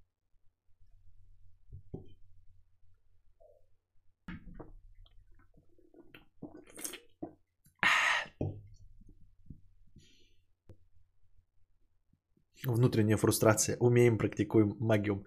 [12.66, 13.76] Внутренняя фрустрация.
[13.80, 15.24] Умеем, практикуем, магиум.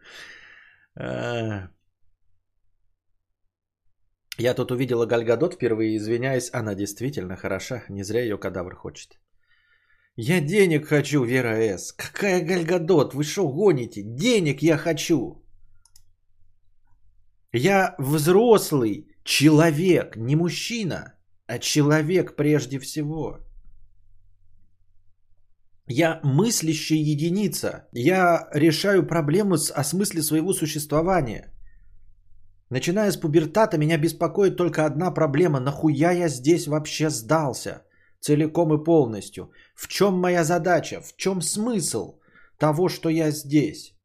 [4.39, 9.19] Я тут увидела Гальгадот впервые, извиняюсь, она действительно хороша, не зря ее кадавр хочет.
[10.15, 11.91] Я денег хочу, Вера С.
[11.91, 13.13] Какая Гальгадот?
[13.13, 14.01] Вы что гоните?
[14.01, 15.43] Денег я хочу.
[17.51, 21.15] Я взрослый человек, не мужчина,
[21.47, 23.39] а человек прежде всего.
[25.87, 27.89] Я мыслящая единица.
[27.91, 31.53] Я решаю проблемы о смысле своего существования–
[32.69, 35.59] Начиная с пубертата меня беспокоит только одна проблема.
[35.59, 37.83] Нахуя я здесь вообще сдался?
[38.19, 39.51] Целиком и полностью.
[39.75, 41.01] В чем моя задача?
[41.01, 42.19] В чем смысл
[42.59, 43.95] того, что я здесь?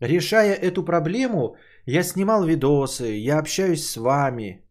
[0.00, 4.64] Решая эту проблему, я снимал видосы, я общаюсь с вами.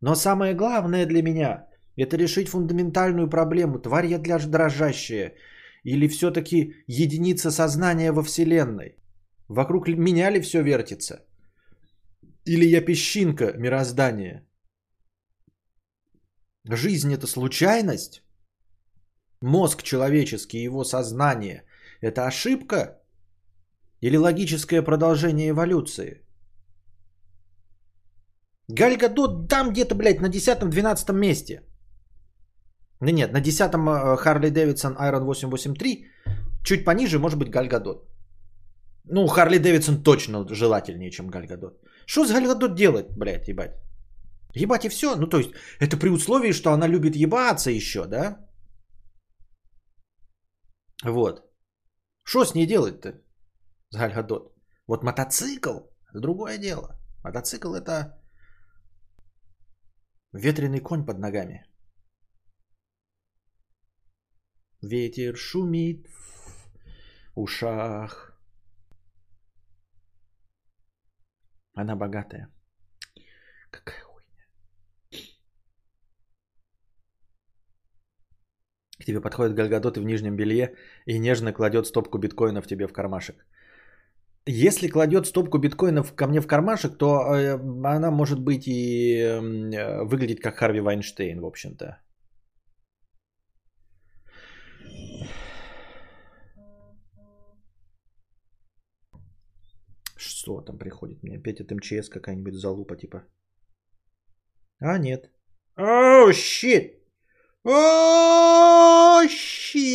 [0.00, 1.66] Но самое главное для меня–
[1.96, 3.80] это решить фундаментальную проблему.
[3.80, 5.34] Тварь я для дрожащая.
[5.82, 8.96] Или все-таки единица сознания во Вселенной?
[9.48, 11.27] Вокруг меня ли все вертится?
[12.48, 14.42] Или я песчинка мироздания?
[16.64, 18.22] Жизнь это случайность?
[19.42, 21.64] Мозг человеческий, его сознание–
[22.00, 23.02] это ошибка?
[24.00, 26.22] Или логическое продолжение эволюции?
[28.68, 31.62] Гальгадот там где-то, блядь, на 10-12 месте.
[33.00, 36.06] Да нет, на 10-м Харли Дэвидсон Iron 883,
[36.64, 38.08] чуть пониже может быть Гальгадот.
[39.10, 41.80] Ну, Харли Дэвидсон точно желательнее, чем Гальгадот.
[42.06, 43.76] Что с Гальгадот делать, блядь, ебать?
[44.54, 45.16] Ебать и все.
[45.16, 48.38] Ну, то есть, это при условии, что она любит ебаться еще, да?
[51.04, 51.42] Вот.
[52.24, 53.12] Что с ней делать-то?
[53.90, 54.54] С Гальгадот.
[54.86, 55.78] Вот мотоцикл–
[56.10, 56.98] это другое дело.
[57.24, 58.20] Мотоцикл это
[60.32, 61.64] ветреный конь под ногами.
[64.82, 66.06] Ветер шумит
[67.34, 68.37] в ушах.
[71.78, 72.48] Она богатая.
[73.70, 74.44] Какая хуйня.
[78.98, 80.74] К тебе подходит Гальгадот в нижнем белье
[81.06, 83.46] и нежно кладет стопку биткоинов тебе в кармашек.
[84.46, 90.02] Если кладет стопку биткоинов ко мне в кармашек, то э, она может быть и э,
[90.02, 91.98] выглядеть как Харви Вайнштейн, в общем-то.
[100.48, 101.36] Что там приходит мне?
[101.36, 103.22] Опять от МЧС какая-нибудь залупа типа.
[104.80, 105.30] А, нет.
[105.76, 107.02] О, щит!
[107.64, 109.92] О, щит!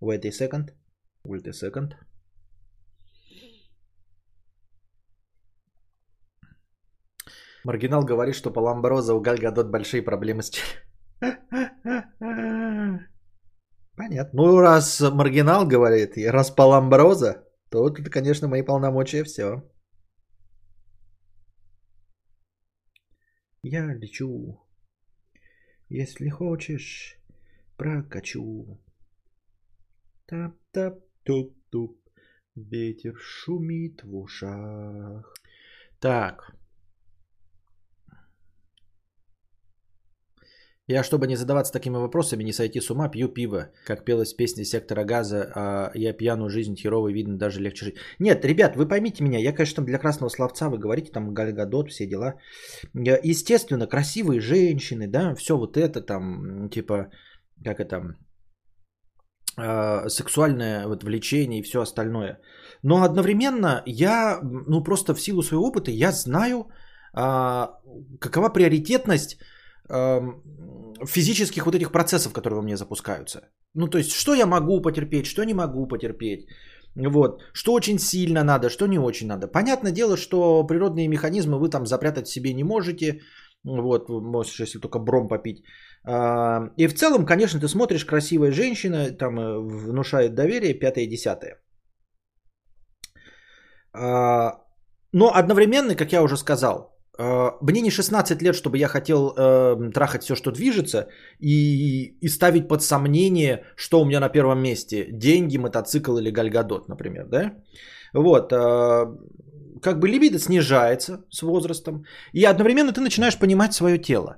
[0.00, 0.72] Wait a second.
[1.24, 1.92] Wait a second.
[7.64, 10.50] Маргинал говорит, что по Ламброза у Галь Гадот большие проблемы с
[13.96, 14.42] Понятно.
[14.42, 19.62] Ну, раз Маргинал говорит, и раз по Ламброза, то вот это, конечно, мои полномочия все.
[23.62, 24.60] Я лечу.
[25.88, 27.18] Если хочешь,
[27.76, 28.80] прокачу.
[30.26, 31.08] Тап-тап.
[31.24, 32.00] Туп-туп.
[32.54, 35.34] Ветер шумит в ушах.
[36.00, 36.57] Так.
[40.88, 43.70] Я, чтобы не задаваться такими вопросами, не сойти с ума, пью пиво.
[43.84, 47.96] Как пелось в песне сектора газа, а я пьяну, жизнь херовый, видно, даже легче жить.
[48.18, 52.06] Нет, ребят, вы поймите меня, я, конечно, для красного словца вы говорите, там Гальгадот, все
[52.06, 52.34] дела.
[53.22, 57.10] Естественно, красивые женщины, да, все вот это там, типа,
[57.62, 58.16] как это,
[59.58, 62.40] э, сексуальное вот влечение и все остальное.
[62.82, 66.70] Но одновременно я, ну просто в силу своего опыта, я знаю,
[67.14, 67.66] э,
[68.20, 69.36] какова приоритетность
[69.88, 73.40] физических вот этих процессов, которые во мне запускаются.
[73.74, 76.48] Ну то есть, что я могу потерпеть, что не могу потерпеть.
[76.96, 77.42] Вот.
[77.52, 79.46] Что очень сильно надо, что не очень надо.
[79.46, 83.20] Понятное дело, что природные механизмы вы там запрятать себе не можете.
[83.64, 85.64] Вот, можешь, если только бром попить.
[86.04, 91.60] А, и в целом, конечно, ты смотришь, красивая женщина, там э, внушает доверие, пятое, десятое.
[93.92, 94.64] А,
[95.12, 100.22] но одновременно, как я уже сказал, мне не 16 лет, чтобы я хотел э, трахать
[100.22, 101.08] все, что движется,
[101.40, 105.08] и, и ставить под сомнение, что у меня на первом месте.
[105.12, 107.26] Деньги, мотоцикл или гальгадот, например.
[107.28, 107.54] Да?
[108.14, 108.52] Вот.
[108.52, 109.06] Э,
[109.82, 114.36] как бы либидо снижается с возрастом, и одновременно ты начинаешь понимать свое тело.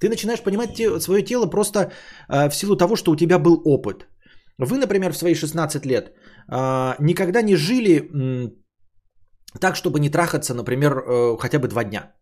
[0.00, 1.92] Ты начинаешь понимать те, свое тело просто
[2.28, 4.06] э, в силу того, что у тебя был опыт.
[4.58, 6.12] Вы, например, в свои 16 лет
[6.50, 8.50] э, никогда не жили э,
[9.60, 12.12] так, чтобы не трахаться, например, э, хотя бы два дня.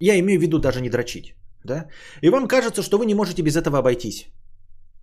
[0.00, 1.34] Я имею в виду даже не дрочить.
[1.64, 1.86] Да?
[2.22, 4.26] И вам кажется, что вы не можете без этого обойтись.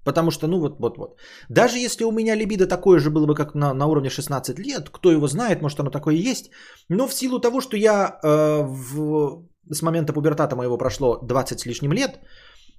[0.04, 1.18] Потому что, ну вот, вот, вот.
[1.50, 4.90] Даже если у меня либидо такое же было бы, как на, на уровне 16 лет,
[4.90, 6.50] кто его знает, может оно такое есть.
[6.90, 11.66] Но в силу того, что я э, в, с момента пубертата моего прошло 20 с
[11.66, 12.20] лишним лет,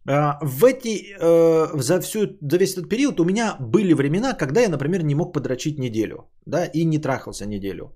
[0.09, 4.62] э, в эти, э, за, всю, за весь этот период у меня были времена, когда
[4.62, 6.31] я, например, не мог подрочить неделю.
[6.46, 7.92] Да, и не трахался неделю.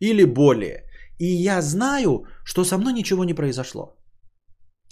[0.00, 0.84] Или более.
[1.20, 3.96] И я знаю, что со мной ничего не произошло.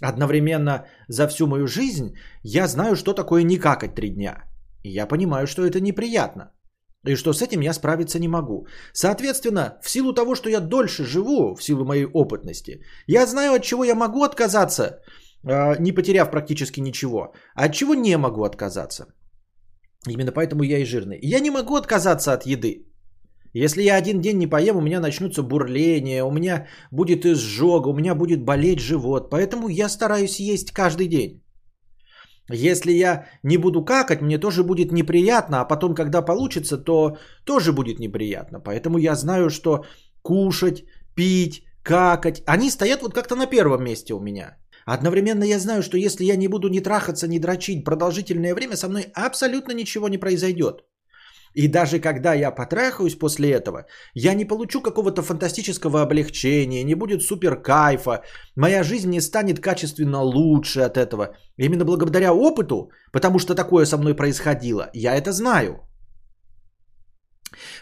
[0.03, 4.45] Одновременно за всю мою жизнь я знаю, что такое не какать три дня.
[4.85, 6.53] И я понимаю, что это неприятно.
[7.07, 8.67] И что с этим я справиться не могу.
[8.93, 13.63] Соответственно, в силу того, что я дольше живу, в силу моей опытности, я знаю, от
[13.63, 15.01] чего я могу отказаться,
[15.45, 19.07] а, не потеряв практически ничего, а от чего не могу отказаться.
[20.07, 21.19] Именно поэтому я и жирный.
[21.23, 22.88] Я не могу отказаться от еды.
[23.65, 27.95] Если я один день не поем, у меня начнутся бурления, у меня будет изжога, у
[27.95, 29.31] меня будет болеть живот.
[29.31, 31.43] Поэтому я стараюсь есть каждый день.
[32.53, 37.73] Если я не буду какать, мне тоже будет неприятно, а потом, когда получится, то тоже
[37.73, 38.61] будет неприятно.
[38.61, 39.85] Поэтому я знаю, что
[40.23, 40.85] кушать,
[41.17, 44.57] пить, какать, они стоят вот как-то на первом месте у меня.
[44.87, 48.89] Одновременно я знаю, что если я не буду ни трахаться, ни дрочить продолжительное время, со
[48.89, 50.85] мной абсолютно ничего не произойдет.
[51.59, 57.23] И даже когда я потрахаюсь после этого, я не получу какого-то фантастического облегчения, не будет
[57.23, 58.23] супер кайфа,
[58.57, 61.35] моя жизнь не станет качественно лучше от этого.
[61.57, 65.81] Именно благодаря опыту, потому что такое со мной происходило, я это знаю.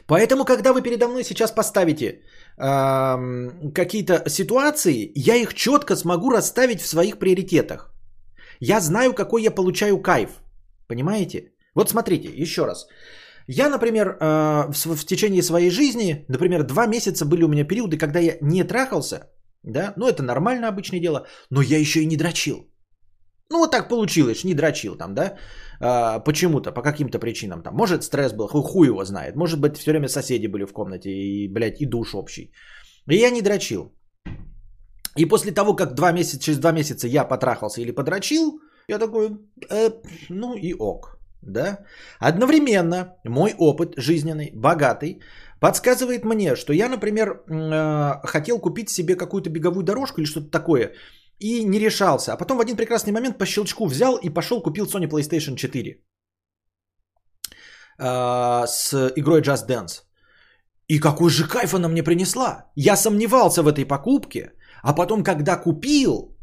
[0.07, 6.81] Поэтому, когда вы передо мной сейчас поставите э, какие-то ситуации, я их четко смогу расставить
[6.81, 7.95] в своих приоритетах.
[8.59, 10.31] Я знаю, какой я получаю кайф.
[10.89, 11.53] Понимаете?
[11.75, 12.87] Вот смотрите, еще раз.
[13.49, 17.97] Я, например, э, в, в течение своей жизни, например, два месяца были у меня периоды,
[17.97, 19.31] когда я не трахался,
[19.63, 22.57] да, ну это нормально обычное дело, но я еще и не дрочил.
[23.51, 25.37] Ну вот так получилось, не дрочил там, да,
[25.81, 27.75] а, почему-то, по каким-то причинам там.
[27.75, 31.11] Может стресс был, хуй, хуй его знает, может быть все время соседи были в комнате
[31.11, 32.53] и, блядь, и душ общий.
[33.09, 33.93] И я не дрочил.
[35.17, 39.31] И после того, как два месяца, через два месяца я потрахался или подрочил, я такой,
[39.71, 39.91] э,
[40.29, 41.16] ну и ок.
[41.47, 41.79] Да?
[42.19, 45.21] Одновременно мой опыт жизненный, богатый,
[45.61, 50.93] подсказывает мне, что я, например, э, хотел купить себе какую-то беговую дорожку или что-то такое,
[51.39, 52.33] и не решался.
[52.33, 56.03] А потом в один прекрасный момент по щелчку взял и пошел купил Sony PlayStation 4
[57.99, 60.03] э, с игрой Just Dance.
[60.89, 62.71] И какой же кайф она мне принесла.
[62.77, 66.36] Я сомневался в этой покупке, а потом, когда купил,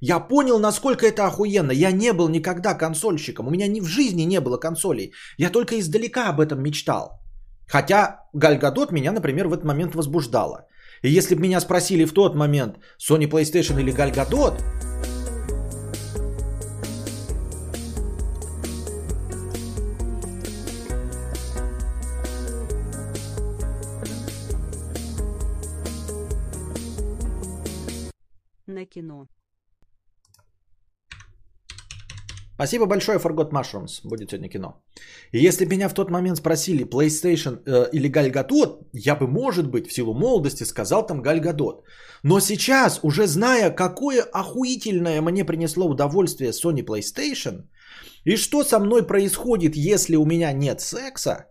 [0.00, 1.72] я понял, насколько это охуенно.
[1.72, 3.46] Я не был никогда консольщиком.
[3.46, 5.12] У меня ни в жизни не было консолей.
[5.38, 7.20] Я только издалека об этом мечтал.
[7.68, 10.66] Хотя Гальгадот меня, например, в этот момент возбуждала.
[11.02, 14.54] И если бы меня спросили в тот момент, Sony PlayStation или Гальгадот,
[28.66, 29.26] на кино.
[32.60, 34.00] Спасибо большое, Forgot Mushrooms.
[34.04, 34.82] Будет сегодня кино.
[35.32, 39.88] И если меня в тот момент спросили PlayStation э, или Гальгадот, я бы, может быть,
[39.88, 41.84] в силу молодости сказал там Гальгадот.
[42.22, 47.64] Но сейчас, уже зная, какое охуительное мне принесло удовольствие Sony PlayStation,
[48.26, 51.46] и что со мной происходит, если у меня нет секса,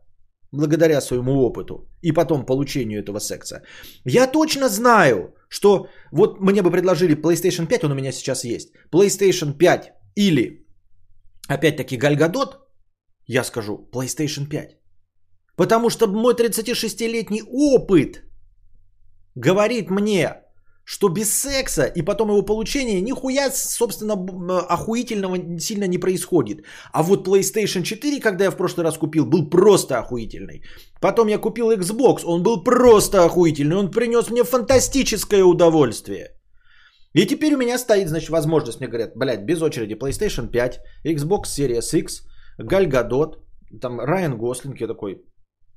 [0.51, 3.63] благодаря своему опыту и потом получению этого секса,
[4.05, 8.69] я точно знаю, что вот мне бы предложили PlayStation 5, он у меня сейчас есть,
[8.91, 10.68] PlayStation 5 или
[11.49, 12.59] опять-таки Гальгадот,
[13.27, 14.77] я скажу PlayStation 5.
[15.55, 18.23] Потому что мой 36-летний опыт
[19.35, 20.35] говорит мне,
[20.85, 24.15] что без секса и потом его получения нихуя, собственно,
[24.69, 26.63] охуительного сильно не происходит.
[26.93, 30.63] А вот PlayStation 4, когда я в прошлый раз купил, был просто охуительный.
[31.01, 36.38] Потом я купил Xbox, он был просто охуительный, он принес мне фантастическое удовольствие.
[37.13, 41.45] И теперь у меня стоит, значит, возможность, мне говорят, блядь, без очереди PlayStation 5, Xbox
[41.57, 42.23] Series X,
[42.59, 43.43] Галь Гадот,
[43.81, 45.23] там Райан Гослинг, я такой,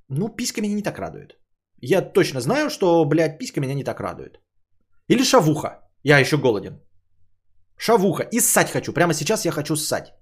[0.08, 1.38] ну, писька меня не так радует.
[1.80, 4.40] Я точно знаю, что, блядь, писька меня не так радует.
[5.08, 5.80] Или шавуха.
[6.04, 6.80] Я еще голоден.
[7.76, 8.28] Шавуха.
[8.32, 8.92] И ссать хочу.
[8.92, 10.12] Прямо сейчас я хочу ссать.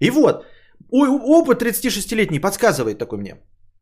[0.00, 0.44] И вот,
[0.90, 3.36] опыт 36-летний подсказывает такой мне.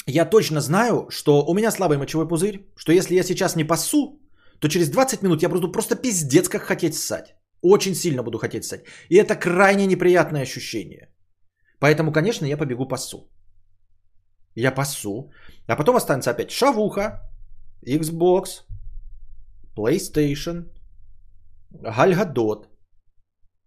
[0.07, 4.21] Я точно знаю, что у меня слабый мочевой пузырь, что если я сейчас не пасу,
[4.61, 7.35] то через 20 минут я буду просто пиздец как хотеть ссать.
[7.63, 8.85] Очень сильно буду хотеть ссать.
[9.09, 11.09] И это крайне неприятное ощущение.
[11.81, 13.31] Поэтому, конечно, я побегу пасу.
[14.55, 15.31] Я пасу.
[15.67, 17.21] А потом останется опять шавуха,
[17.87, 18.65] Xbox,
[19.77, 20.65] PlayStation,
[21.71, 22.69] Гальгадот.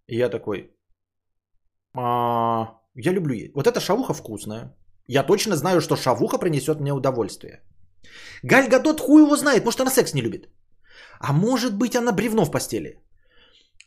[0.08, 0.70] И я такой,
[1.96, 3.54] а, я люблю есть.
[3.54, 4.74] Вот эта шавуха вкусная.
[5.08, 7.62] Я точно знаю, что шавуха принесет мне удовольствие.
[8.42, 10.48] Гальгадот хуй его знает, может она секс не любит.
[11.22, 12.98] А может быть она бревно в постели.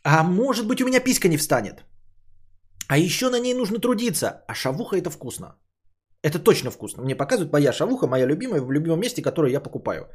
[0.02, 1.84] А может быть у меня писька не встанет.
[2.88, 4.44] А еще на ней нужно трудиться.
[4.48, 5.46] А шавуха это вкусно.
[6.22, 7.02] Это точно вкусно.
[7.02, 10.08] Мне показывают моя шавуха, моя любимая, в любимом месте, которое я покупаю.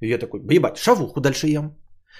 [0.00, 1.76] И я такой, ебать, шавуху дальше ем.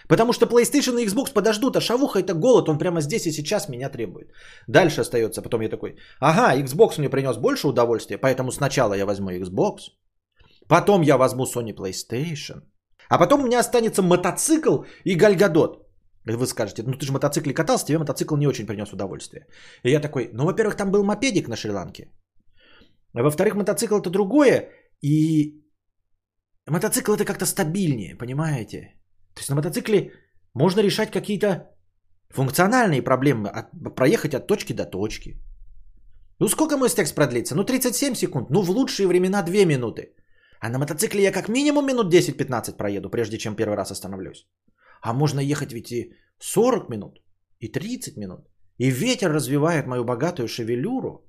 [0.09, 3.69] Потому что PlayStation и Xbox подождут, а шавуха это голод, он прямо здесь и сейчас
[3.69, 4.33] меня требует.
[4.67, 9.31] Дальше остается, потом я такой, ага, Xbox мне принес больше удовольствия, поэтому сначала я возьму
[9.31, 9.93] Xbox,
[10.69, 12.63] потом я возьму Sony PlayStation,
[13.09, 15.85] а потом у меня останется мотоцикл и Гальгадот.
[16.37, 19.47] Вы скажете, ну ты же мотоцикле катался, тебе мотоцикл не очень принес удовольствие.
[19.83, 22.11] И я такой, ну во-первых, там был мопедик на Шри-Ланке.
[23.15, 24.69] А во-вторых, мотоцикл это другое.
[25.03, 25.65] И
[26.67, 28.95] мотоцикл это как-то стабильнее, понимаете?
[29.35, 30.13] То есть на мотоцикле
[30.55, 31.71] можно решать какие-то
[32.31, 35.37] функциональные проблемы, от, проехать от точки до точки.
[36.41, 37.55] Ну сколько мой текст продлится?
[37.55, 40.15] Ну 37 секунд, ну в лучшие времена 2 минуты.
[40.61, 44.47] А на мотоцикле я как минимум минут 10-15 проеду, прежде чем первый раз остановлюсь.
[45.03, 47.21] А можно ехать ведь и 40 минут,
[47.61, 48.41] и 30 минут.
[48.79, 51.25] И ветер развивает мою богатую шевелюру.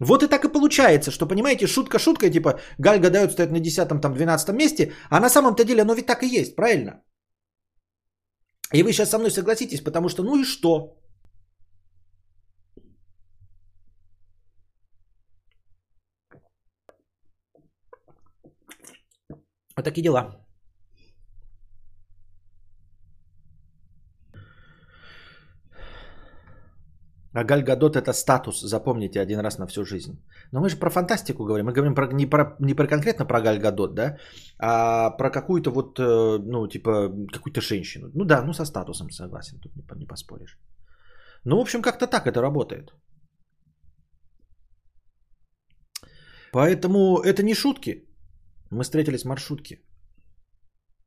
[0.00, 4.00] Вот и так и получается, что, понимаете, шутка шуткой, типа Галь Гадают стоит на 10-м,
[4.00, 7.02] там, 12 месте, а на самом-то деле оно ведь так и есть, правильно?
[8.72, 10.96] И вы сейчас со мной согласитесь, потому что ну и что?
[19.76, 20.44] Вот такие дела.
[27.34, 30.12] А Галь Гадот это статус, запомните один раз на всю жизнь.
[30.52, 31.66] Но мы же про фантастику говорим.
[31.66, 34.16] Мы говорим про, не, про, не про конкретно про Галь Гадот, да,
[34.58, 38.10] а про какую-то вот, э, ну, типа, какую-то женщину.
[38.14, 40.58] Ну да, ну со статусом согласен, тут не, не поспоришь.
[41.44, 42.94] Ну, в общем, как-то так это работает.
[46.52, 48.04] Поэтому это не шутки.
[48.70, 49.78] Мы встретились в маршрутке.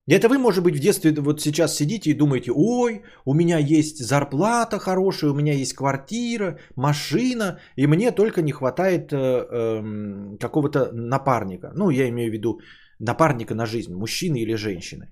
[0.10, 3.97] Это вы, может быть, в детстве вот сейчас сидите и думаете, ой, у меня есть
[3.97, 10.91] зарплата хорошая, у меня есть квартира, машина, и мне только не хватает э, э, какого-то
[10.93, 11.72] напарника.
[11.76, 12.60] Ну, я имею в виду
[12.99, 15.08] напарника на жизнь, мужчины или женщины.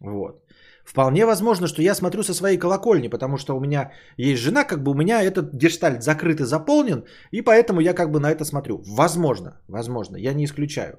[0.00, 0.42] Вот.
[0.84, 4.82] Вполне возможно, что я смотрю со своей колокольни, потому что у меня есть жена, как
[4.82, 8.44] бы у меня этот гештальт закрыт и заполнен, и поэтому я как бы на это
[8.44, 8.82] смотрю.
[8.86, 10.98] Возможно, возможно, я не исключаю.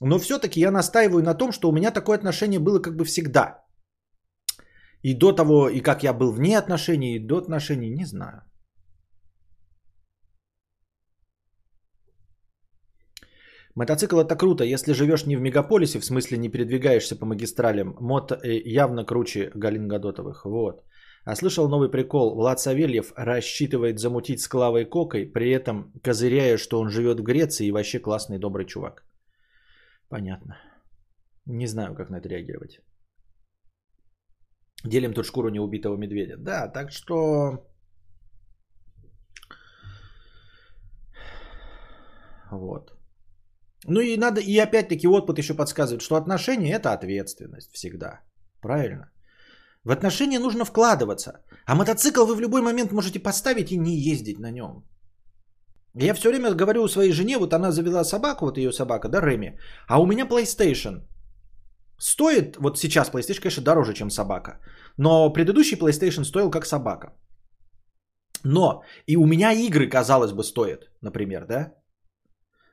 [0.00, 3.64] Но все-таки я настаиваю на том, что у меня такое отношение было как бы всегда.
[5.02, 8.42] И до того, и как я был вне отношений, и до отношений, не знаю.
[13.76, 17.94] Мотоцикл это круто, если живешь не в мегаполисе, в смысле не передвигаешься по магистралям.
[18.00, 20.46] Мод э, явно круче Галин Гадотовых.
[20.46, 20.82] Вот.
[21.26, 22.34] А слышал новый прикол.
[22.34, 27.66] Влад Савельев рассчитывает замутить с Клавой Кокой, при этом козыряя, что он живет в Греции
[27.66, 29.04] и вообще классный добрый чувак.
[30.08, 30.56] Понятно.
[31.44, 32.80] Не знаю, как на это реагировать.
[34.84, 36.36] Делим тут шкуру неубитого медведя.
[36.38, 37.58] Да, так что...
[42.50, 42.95] Вот.
[43.88, 48.20] Ну и надо, и опять-таки опыт еще подсказывает, что отношения это ответственность всегда.
[48.60, 49.10] Правильно?
[49.84, 51.32] В отношения нужно вкладываться.
[51.66, 54.84] А мотоцикл вы в любой момент можете поставить и не ездить на нем.
[55.94, 59.58] Я все время говорю своей жене, вот она завела собаку, вот ее собака, да, Реми,
[59.88, 61.06] а у меня PlayStation.
[61.98, 64.60] Стоит, вот сейчас PlayStation, конечно, дороже, чем собака,
[64.98, 67.14] но предыдущий PlayStation стоил как собака.
[68.44, 71.72] Но и у меня игры, казалось бы, стоят, например, да,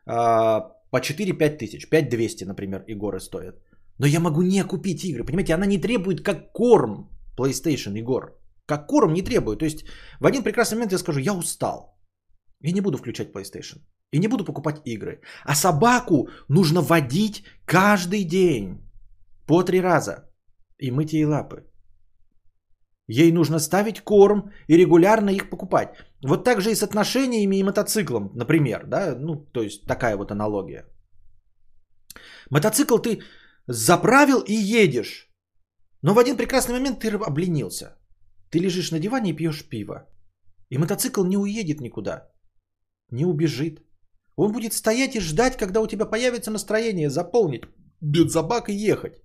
[0.06, 3.56] а, по 4-5 тысяч, 5-200, например, игры стоят.
[4.00, 8.38] Но я могу не купить игры, понимаете, она не требует как корм PlayStation игр.
[8.68, 9.60] Как корм не требует.
[9.60, 9.86] То есть
[10.20, 11.98] в один прекрасный момент я скажу, я устал.
[12.62, 13.82] Я не буду включать PlayStation.
[14.12, 15.22] И не буду покупать игры.
[15.46, 18.78] А собаку нужно водить каждый день.
[19.48, 20.30] По три раза.
[20.78, 21.64] И мыть ей лапы.
[23.08, 25.90] Ей нужно ставить корм и регулярно их покупать.
[26.24, 28.86] Вот так же и с отношениями и мотоциклом, например.
[28.88, 29.16] Да?
[29.16, 30.86] Ну, то есть такая вот аналогия.
[32.50, 33.22] Мотоцикл ты
[33.68, 35.30] заправил и едешь.
[36.02, 37.98] Но в один прекрасный момент ты обленился.
[38.50, 40.08] Ты лежишь на диване и пьешь пиво.
[40.70, 42.34] И мотоцикл не уедет никуда
[43.14, 43.80] не убежит.
[44.36, 47.64] Он будет стоять и ждать, когда у тебя появится настроение заполнить
[48.02, 49.23] бензобак и ехать.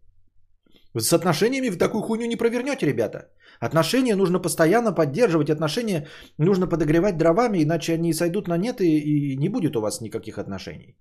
[0.96, 3.28] С отношениями в такую хуйню не провернете, ребята.
[3.60, 6.08] Отношения нужно постоянно поддерживать, отношения
[6.38, 10.38] нужно подогревать дровами, иначе они сойдут на нет и, и не будет у вас никаких
[10.38, 10.96] отношений.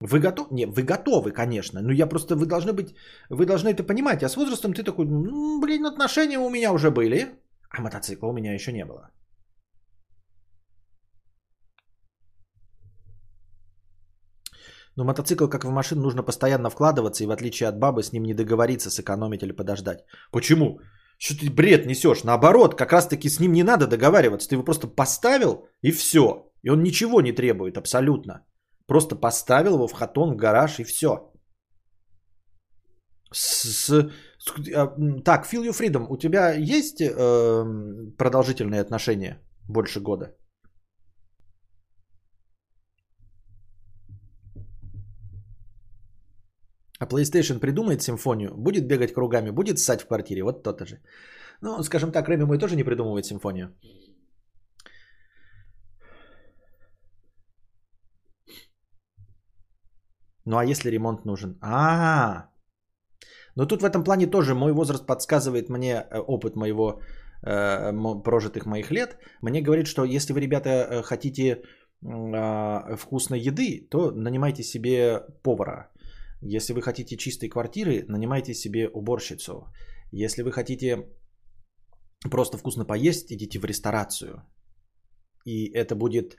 [0.00, 0.48] Вы готовы?
[0.50, 1.80] Не, вы готовы, конечно.
[1.82, 2.94] Но я просто, вы должны быть,
[3.30, 4.22] вы должны это понимать.
[4.22, 7.28] А с возрастом ты такой, блин, отношения у меня уже были,
[7.70, 9.10] а мотоцикла у меня еще не было.
[14.96, 18.24] Но мотоцикл, как в машину, нужно постоянно вкладываться, и в отличие от бабы, с ним
[18.24, 20.04] не договориться, сэкономить или подождать.
[20.30, 20.80] Почему?
[21.18, 22.24] Что ты бред несешь?
[22.24, 24.48] Наоборот, как раз таки с ним не надо договариваться.
[24.48, 26.52] Ты его просто поставил, и все.
[26.62, 28.44] И он ничего не требует абсолютно.
[28.86, 31.32] Просто поставил его в хатон, в гараж, и все.
[33.32, 34.10] С, с,
[34.74, 34.88] а,
[35.24, 37.64] так, Feel You Freedom, у тебя есть э,
[38.18, 39.38] продолжительные отношения
[39.68, 40.36] больше года?
[47.02, 51.00] А PlayStation придумает симфонию, будет бегать кругами, будет ссать в квартире, вот то-то же.
[51.60, 53.74] Ну, скажем так, Рэми мой тоже не придумывает симфонию.
[60.44, 61.58] Ну а если ремонт нужен?
[61.60, 62.50] А,
[63.56, 67.00] но тут в этом плане тоже мой возраст подсказывает мне э, опыт моего
[67.42, 67.92] э,
[68.24, 69.18] прожитых моих лет.
[69.40, 71.62] Мне говорит, что если вы, ребята, э, хотите
[72.02, 75.90] э, вкусной еды, то нанимайте себе повара.
[76.44, 79.72] Если вы хотите чистой квартиры, нанимайте себе уборщицу.
[80.10, 81.06] Если вы хотите
[82.30, 84.42] просто вкусно поесть, идите в ресторацию.
[85.46, 86.36] И это будет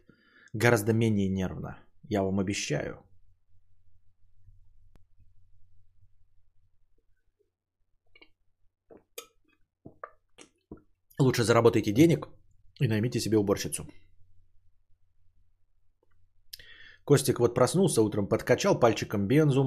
[0.54, 1.78] гораздо менее нервно.
[2.10, 2.98] Я вам обещаю.
[11.18, 12.28] Лучше заработайте денег
[12.82, 13.88] и наймите себе уборщицу.
[17.06, 19.64] Костик вот проснулся утром, подкачал пальчиком бензу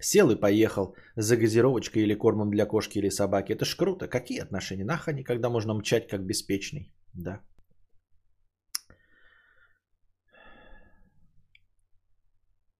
[0.00, 3.52] сел и поехал за газировочкой или кормом для кошки или собаки.
[3.52, 4.08] Это ж круто.
[4.08, 4.84] Какие отношения?
[4.84, 6.92] Нах они, когда можно мчать как беспечный.
[7.14, 7.40] Да.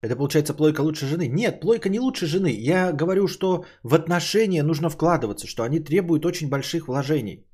[0.03, 1.29] Это получается плойка лучше жены?
[1.29, 2.53] Нет, плойка не лучше жены.
[2.53, 7.47] Я говорю, что в отношения нужно вкладываться, что они требуют очень больших вложений.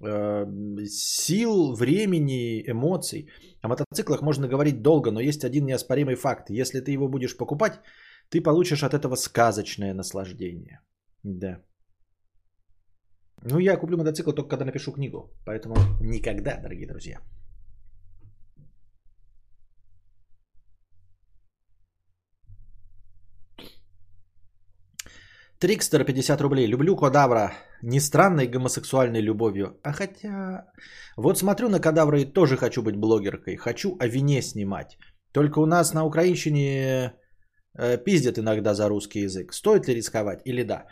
[0.00, 0.46] Э,
[0.86, 3.28] сил, времени, эмоций.
[3.62, 6.50] О мотоциклах можно говорить долго, но есть один неоспоримый факт.
[6.50, 7.80] Если ты его будешь покупать,
[8.28, 10.80] ты получишь от этого сказочное наслаждение.
[11.22, 11.62] Да.
[13.42, 15.30] Ну, я куплю мотоцикл только когда напишу книгу.
[15.44, 17.20] Поэтому никогда, дорогие друзья.
[25.64, 26.66] Трикстер 50 рублей.
[26.66, 27.54] Люблю кадавра.
[27.82, 29.80] Не странной гомосексуальной любовью.
[29.82, 30.66] А хотя...
[31.16, 33.56] Вот смотрю на кадавра и тоже хочу быть блогеркой.
[33.56, 34.98] Хочу о вине снимать.
[35.32, 37.14] Только у нас на украинщине
[37.78, 39.54] э, пиздят иногда за русский язык.
[39.54, 40.84] Стоит ли рисковать или да?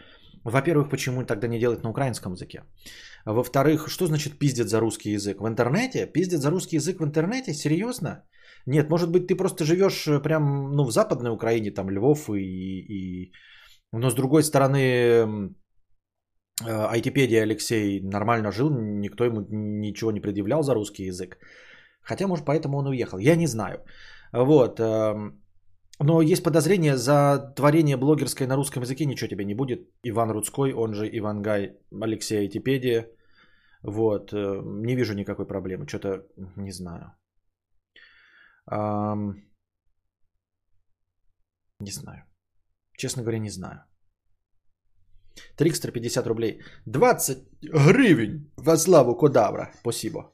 [0.43, 2.63] Во-первых, почему тогда не делать на украинском языке?
[3.27, 5.43] Во-вторых, что значит пиздят за русский язык?
[5.43, 6.07] В интернете?
[6.07, 7.53] Пиздят за русский язык в интернете?
[7.53, 8.25] Серьезно?
[8.65, 12.41] Нет, может быть, ты просто живешь э, прям ну, в западной Украине, там Львов и,
[12.41, 13.33] и
[13.93, 15.55] но с другой стороны,
[16.65, 21.39] айтипедия Алексей нормально жил, никто ему ничего не предъявлял за русский язык.
[22.03, 23.19] Хотя, может, поэтому он уехал.
[23.19, 23.85] Я не знаю.
[24.33, 24.81] Вот.
[24.81, 25.43] Эм,
[26.01, 29.89] но есть подозрение, за творение блогерской на русском языке ничего тебе не будет.
[30.03, 33.09] Иван Рудской, он же Иван Гай, Алексей Айтипедия.
[33.83, 34.33] Вот.
[34.33, 35.87] Э, не вижу никакой проблемы.
[35.87, 36.27] Что-то
[36.57, 37.13] не знаю.
[41.81, 42.32] Не знаю.
[43.03, 43.79] Честно говоря, не знаю.
[45.57, 46.61] Трикстер 50 рублей.
[46.87, 49.73] 20 гривен во славу Кодавра.
[49.81, 50.33] Спасибо.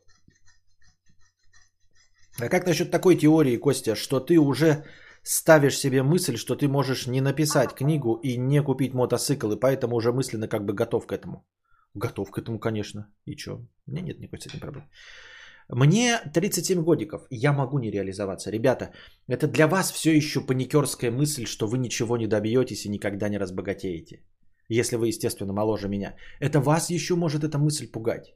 [2.38, 4.84] А как насчет такой теории, Костя, что ты уже
[5.22, 9.96] ставишь себе мысль, что ты можешь не написать книгу и не купить мотоцикл, и поэтому
[9.96, 11.46] уже мысленно как бы готов к этому?
[11.94, 13.06] Готов к этому, конечно.
[13.24, 13.66] И что?
[13.86, 14.88] У меня нет никакой с этим проблемы.
[15.70, 18.50] Мне 37 годиков, я могу не реализоваться.
[18.50, 18.90] Ребята,
[19.28, 23.38] это для вас все еще паникерская мысль, что вы ничего не добьетесь и никогда не
[23.38, 24.22] разбогатеете.
[24.70, 26.14] Если вы, естественно, моложе меня.
[26.40, 28.34] Это вас еще может эта мысль пугать.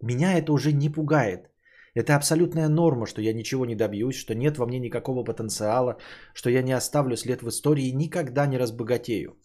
[0.00, 1.50] Меня это уже не пугает.
[1.94, 5.98] Это абсолютная норма, что я ничего не добьюсь, что нет во мне никакого потенциала,
[6.34, 9.36] что я не оставлю след в истории и никогда не разбогатею.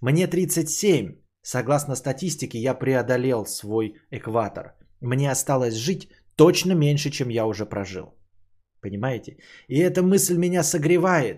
[0.00, 1.16] Мне 37.
[1.42, 4.76] Согласно статистике, я преодолел свой экватор.
[5.00, 6.08] Мне осталось жить
[6.40, 8.14] точно меньше, чем я уже прожил.
[8.80, 9.36] Понимаете?
[9.68, 11.36] И эта мысль меня согревает.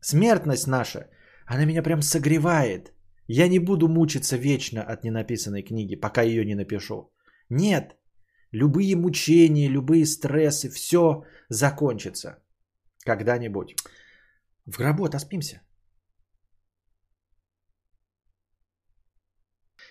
[0.00, 1.06] Смертность наша,
[1.46, 2.92] она меня прям согревает.
[3.28, 7.12] Я не буду мучиться вечно от ненаписанной книги, пока ее не напишу.
[7.50, 7.96] Нет.
[8.52, 12.38] Любые мучения, любые стрессы, все закончится.
[13.04, 13.76] Когда-нибудь.
[14.66, 15.60] В гробу отоспимся.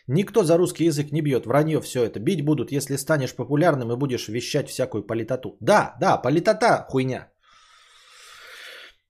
[0.07, 2.19] Никто за русский язык не бьет, вранье все это.
[2.19, 5.57] Бить будут, если станешь популярным и будешь вещать всякую политоту.
[5.59, 7.31] Да, да, политота, хуйня.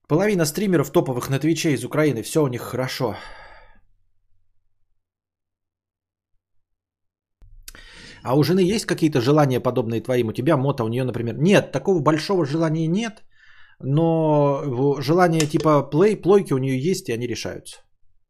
[0.08, 3.16] Половина стримеров топовых на Твиче из Украины, все у них хорошо.
[8.24, 10.28] А у жены есть какие-то желания подобные твоим?
[10.28, 11.38] У тебя мота, у нее, например.
[11.38, 13.24] Нет, такого большого желания нет.
[13.80, 17.82] Но желание типа плей, плойки у нее есть, и они решаются.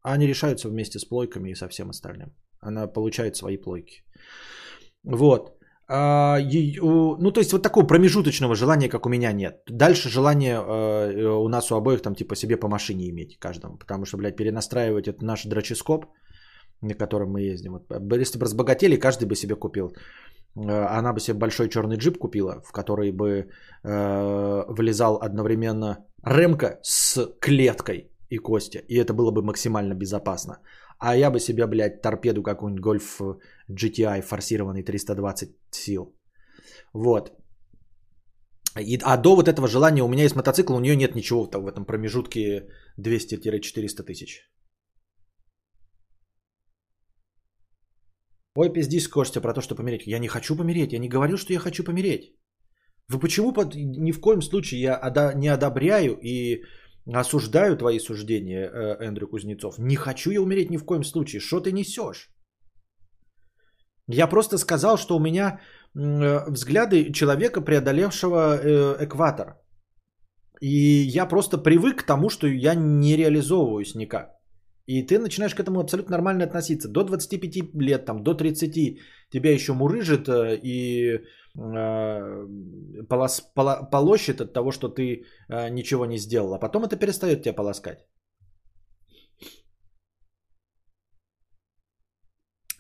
[0.02, 2.30] А они решаются вместе с плойками и со всем остальным.
[2.62, 4.04] Она получает свои плойки.
[5.04, 5.58] Вот.
[5.94, 9.62] А, ну, то есть вот такого промежуточного желания, как у меня, нет.
[9.70, 13.78] Дальше желание э, у нас у обоих там типа себе по машине иметь каждому.
[13.78, 16.06] Потому что, блядь, перенастраивать это наш дроческоп,
[16.82, 17.74] на котором мы ездим.
[17.74, 19.92] Вот, если бы разбогатели, каждый бы себе купил.
[20.56, 23.50] Э, она бы себе большой черный джип купила, в который бы
[23.84, 28.80] э, влезал одновременно ремка с клеткой и Костя.
[28.88, 30.60] И это было бы максимально безопасно.
[31.02, 33.22] А я бы себе, блядь, торпеду какую-нибудь Гольф
[33.70, 36.16] GTI форсированный 320 сил.
[36.94, 37.32] Вот.
[38.80, 41.64] И, а до вот этого желания у меня есть мотоцикл, у нее нет ничего там
[41.64, 42.68] в этом промежутке
[43.00, 44.48] 200-400 тысяч.
[48.56, 50.08] Ой, пиздись, Костя, про то, что помереть.
[50.08, 52.36] Я не хочу помереть, я не говорил, что я хочу помереть.
[53.10, 53.76] Вы почему под...
[53.76, 56.64] ни в коем случае я не одобряю и
[57.08, 59.80] осуждаю твои суждения, э, Эндрю Кузнецов.
[59.80, 61.40] Не хочу я умереть ни в коем случае.
[61.40, 62.30] Что ты несешь?
[64.08, 65.60] Я просто сказал, что у меня
[65.96, 69.58] э, взгляды человека, преодолевшего э, экватор.
[70.62, 74.30] И я просто привык к тому, что я не реализовываюсь никак.
[74.86, 76.90] И ты начинаешь к этому абсолютно нормально относиться.
[76.90, 79.00] До 25 лет, там, до 30
[79.32, 81.20] тебя еще мурыжит и
[81.56, 87.44] полос, поло, полощет от того, что ты э, ничего не сделал, а потом это перестает
[87.44, 88.06] тебя полоскать.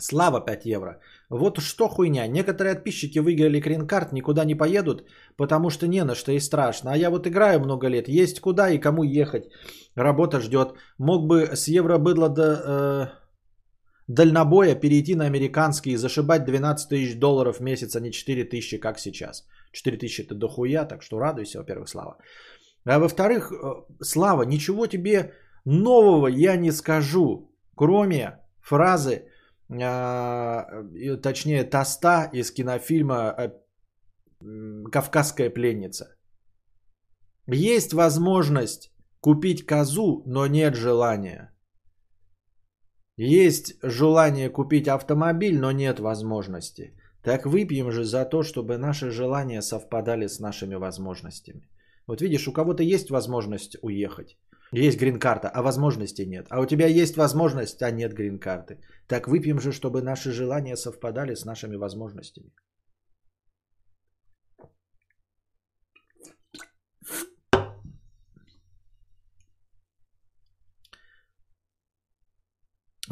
[0.01, 0.99] Слава 5 евро.
[1.29, 2.27] Вот что хуйня.
[2.27, 5.03] Некоторые подписчики выиграли грин-карт, никуда не поедут,
[5.37, 6.91] потому что не на что и страшно.
[6.91, 9.43] А я вот играю много лет, есть куда и кому ехать.
[9.95, 10.73] Работа ждет.
[10.97, 13.20] Мог бы с евро быдло до э,
[14.07, 18.77] дальнобоя перейти на американский и зашибать 12 тысяч долларов в месяц, а не 4 тысячи,
[18.77, 19.47] как сейчас.
[19.71, 22.17] 4 тысячи это дохуя, так что радуйся, во-первых, Слава.
[22.85, 23.55] А во-вторых, э,
[24.01, 25.33] Слава, ничего тебе
[25.65, 29.27] нового я не скажу, кроме фразы
[29.79, 30.65] а,
[31.21, 33.51] точнее, тоста из кинофильма э,
[34.91, 36.15] «Кавказская пленница».
[37.47, 38.91] Есть возможность
[39.21, 41.50] купить козу, но нет желания.
[43.23, 46.93] Есть желание купить автомобиль, но нет возможности.
[47.21, 51.69] Так выпьем же за то, чтобы наши желания совпадали с нашими возможностями.
[52.07, 54.37] Вот видишь, у кого-то есть возможность уехать.
[54.71, 56.47] Есть грин-карта, а возможностей нет.
[56.49, 58.79] А у тебя есть возможность, а нет грин-карты.
[59.07, 62.49] Так выпьем же, чтобы наши желания совпадали с нашими возможностями.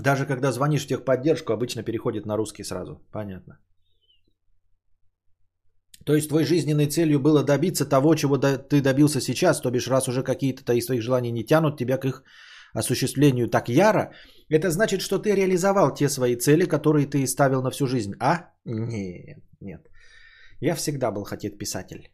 [0.03, 3.01] Даже когда звонишь в техподдержку, обычно переходит на русский сразу.
[3.11, 3.59] Понятно.
[6.05, 10.07] То есть твоей жизненной целью было добиться того, чего ты добился сейчас, то бишь раз
[10.07, 12.23] уже какие-то из твоих желаний не тянут тебя к их
[12.73, 14.11] осуществлению так яро,
[14.47, 18.13] это значит, что ты реализовал те свои цели, которые ты ставил на всю жизнь.
[18.19, 18.53] А?
[18.65, 19.81] Нет, нет.
[20.61, 22.09] Я всегда был хотеть писатель.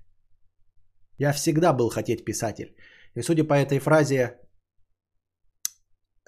[1.19, 2.75] Я всегда был хотеть писатель.
[3.15, 4.39] И судя по этой фразе,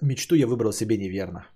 [0.02, 1.46] мечту я выбрал себе неверно.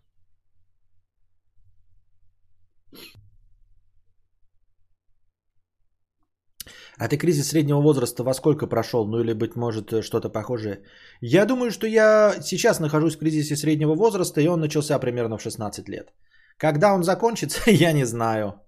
[6.99, 9.09] А ты кризис среднего возраста во сколько прошел?
[9.09, 10.85] Ну или, быть может, что-то похожее?
[11.21, 15.43] Я думаю, что я сейчас нахожусь в кризисе среднего возраста, и он начался примерно в
[15.43, 16.13] 16 лет.
[16.59, 18.61] Когда он закончится, я не знаю.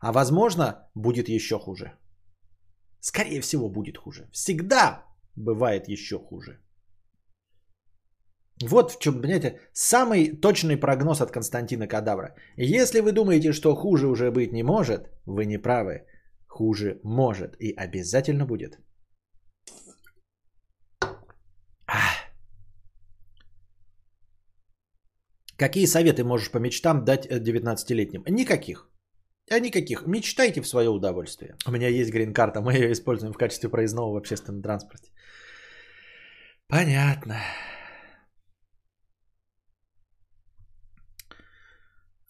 [0.00, 1.92] А возможно, будет еще хуже.
[3.00, 4.28] Скорее всего, будет хуже.
[4.32, 5.04] Всегда
[5.36, 6.58] бывает еще хуже.
[8.62, 12.34] Вот в чем, понимаете, самый точный прогноз от Константина Кадавра.
[12.56, 16.06] Если вы думаете, что хуже уже быть не может, вы не правы
[16.50, 18.78] хуже может и обязательно будет.
[25.56, 28.24] Какие советы можешь по мечтам дать 19-летним?
[28.28, 28.88] Никаких.
[29.50, 30.06] А никаких.
[30.06, 31.54] Мечтайте в свое удовольствие.
[31.66, 35.10] У меня есть грин-карта, мы ее используем в качестве проездного в общественном транспорте.
[36.68, 37.36] Понятно.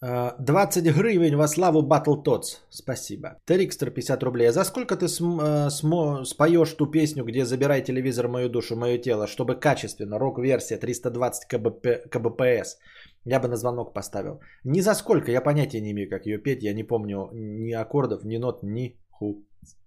[0.01, 2.59] 20 гривен во славу Battletoads.
[2.69, 3.37] Спасибо.
[3.45, 4.49] Трикстер 50 рублей.
[4.49, 8.75] А за сколько ты см, э, смо, споешь ту песню, где «Забирай телевизор, мою душу,
[8.75, 12.77] мое тело», чтобы качественно, рок-версия 320 КБП, КБПС.
[13.25, 14.41] Я бы на звонок поставил.
[14.63, 16.63] Ни за сколько, я понятия не имею, как ее петь.
[16.63, 19.45] Я не помню ни аккордов, ни нот, ни ху.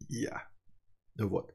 [0.08, 0.48] Я.
[1.18, 1.52] Вот.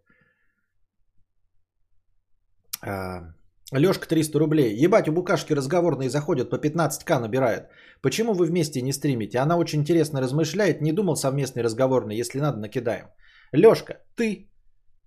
[2.81, 3.33] А,
[3.71, 4.75] Лешка 300 рублей.
[4.83, 7.67] Ебать, у Букашки разговорные заходят по 15к набирают.
[8.01, 9.37] Почему вы вместе не стримите?
[9.39, 10.81] Она очень интересно размышляет.
[10.81, 12.17] Не думал совместный разговорный.
[12.17, 13.05] Если надо, накидаем.
[13.51, 14.49] Лешка, ты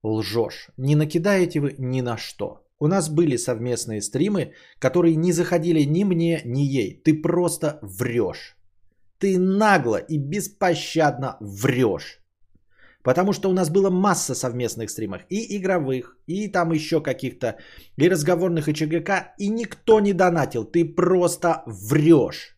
[0.04, 0.70] лжешь.
[0.76, 2.64] Не накидаете вы ни на что.
[2.78, 7.02] У нас были совместные стримы, которые не заходили ни мне, ни ей.
[7.04, 8.56] Ты просто врешь.
[9.18, 12.21] Ты нагло и беспощадно врешь.
[13.02, 15.22] Потому что у нас было масса совместных стримов.
[15.28, 17.56] И игровых, и там еще каких-то,
[17.96, 19.34] и разговорных, и ЧГК.
[19.38, 20.64] И никто не донатил.
[20.64, 22.56] Ты просто врешь.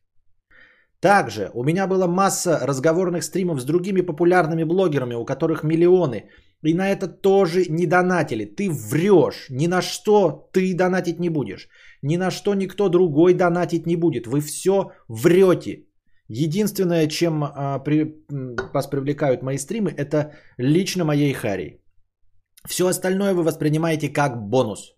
[1.01, 6.31] Также у меня была масса разговорных стримов с другими популярными блогерами, у которых миллионы.
[6.63, 8.47] И на это тоже не донатили.
[8.47, 9.47] Ты врешь.
[9.51, 11.69] Ни на что ты донатить не будешь.
[12.03, 14.27] Ни на что никто другой донатить не будет.
[14.27, 15.85] Вы все врете.
[16.29, 18.25] Единственное, чем а, при,
[18.73, 21.83] вас привлекают мои стримы, это лично моей Хари.
[22.69, 24.95] Все остальное вы воспринимаете как бонус.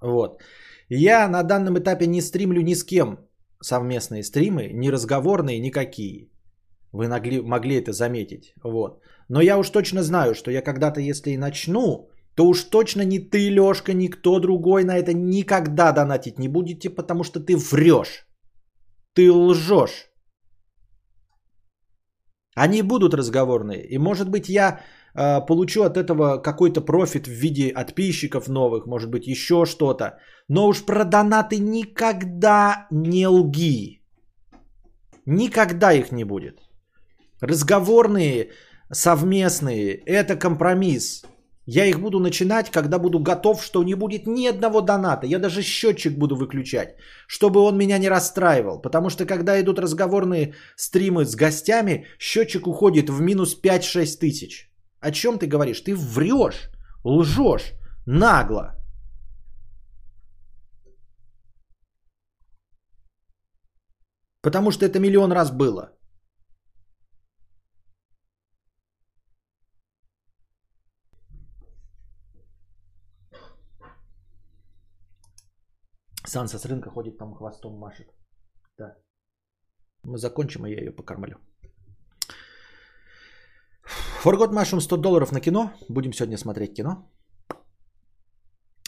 [0.00, 0.40] Вот.
[0.88, 3.18] Я на данном этапе не стримлю ни с кем
[3.62, 6.30] совместные стримы, ни разговорные, никакие.
[6.92, 8.54] Вы могли, могли это заметить.
[8.62, 9.02] Вот.
[9.28, 13.18] Но я уж точно знаю, что я когда-то, если и начну, то уж точно не
[13.18, 18.26] ты, Лешка, никто другой на это никогда донатить не будете, потому что ты врешь.
[19.14, 20.13] Ты лжешь.
[22.54, 23.84] Они будут разговорные.
[23.84, 24.80] И может быть я
[25.14, 30.18] э, получу от этого какой-то профит в виде подписчиков новых, может быть еще что-то.
[30.48, 34.00] Но уж про донаты никогда не лги.
[35.26, 36.60] Никогда их не будет.
[37.40, 38.50] Разговорные
[38.92, 41.24] совместные, это компромисс.
[41.66, 45.26] Я их буду начинать, когда буду готов, что не будет ни одного доната.
[45.26, 46.96] Я даже счетчик буду выключать,
[47.26, 48.82] чтобы он меня не расстраивал.
[48.82, 54.70] Потому что когда идут разговорные стримы с гостями, счетчик уходит в минус 5-6 тысяч.
[55.00, 55.80] О чем ты говоришь?
[55.80, 56.70] Ты врешь,
[57.04, 57.72] лжешь,
[58.06, 58.74] нагло.
[64.42, 65.92] Потому что это миллион раз было.
[76.26, 78.06] Санса с рынка ходит там хвостом машет.
[78.78, 78.96] Да.
[80.04, 81.36] Мы закончим, а я ее покормлю.
[84.24, 85.70] Forgot Mushroom 100 долларов на кино.
[85.88, 87.10] Будем сегодня смотреть кино.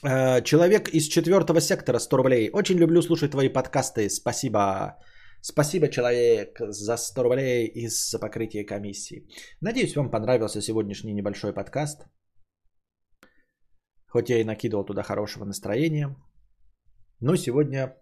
[0.02, 2.50] Э, человек из четвертого сектора 100 рублей.
[2.52, 4.08] Очень люблю слушать твои подкасты.
[4.08, 4.96] Спасибо.
[5.42, 9.28] Спасибо, человек, за 100 рублей и за покрытие комиссии.
[9.60, 12.06] Надеюсь, вам понравился сегодняшний небольшой подкаст.
[14.08, 16.16] Хоть я и накидывал туда хорошего настроения.
[17.20, 17.96] Но сегодня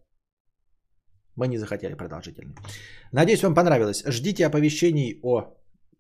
[1.36, 2.54] мы не захотели продолжительный.
[3.12, 4.04] Надеюсь, вам понравилось.
[4.06, 5.54] Ждите оповещений о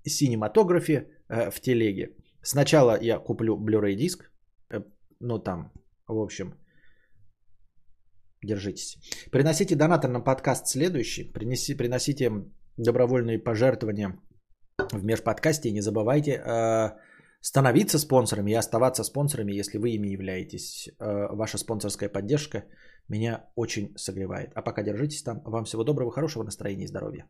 [0.06, 2.16] синематографе э, в телеге.
[2.42, 4.30] Сначала я куплю Blu-ray диск,
[4.70, 4.80] э,
[5.20, 5.72] ну там,
[6.06, 6.54] в общем,
[8.42, 8.98] держитесь.
[9.30, 12.30] Приносите донаты на подкаст следующий, принеси, приносите
[12.76, 14.18] добровольные пожертвования
[14.92, 16.90] в межподкасте и не забывайте э,
[17.44, 20.88] становиться спонсорами и оставаться спонсорами, если вы ими являетесь.
[20.98, 22.64] Э, ваша спонсорская поддержка
[23.08, 24.50] меня очень согревает.
[24.54, 25.42] А пока держитесь там.
[25.44, 27.26] Вам всего доброго, хорошего настроения и здоровья.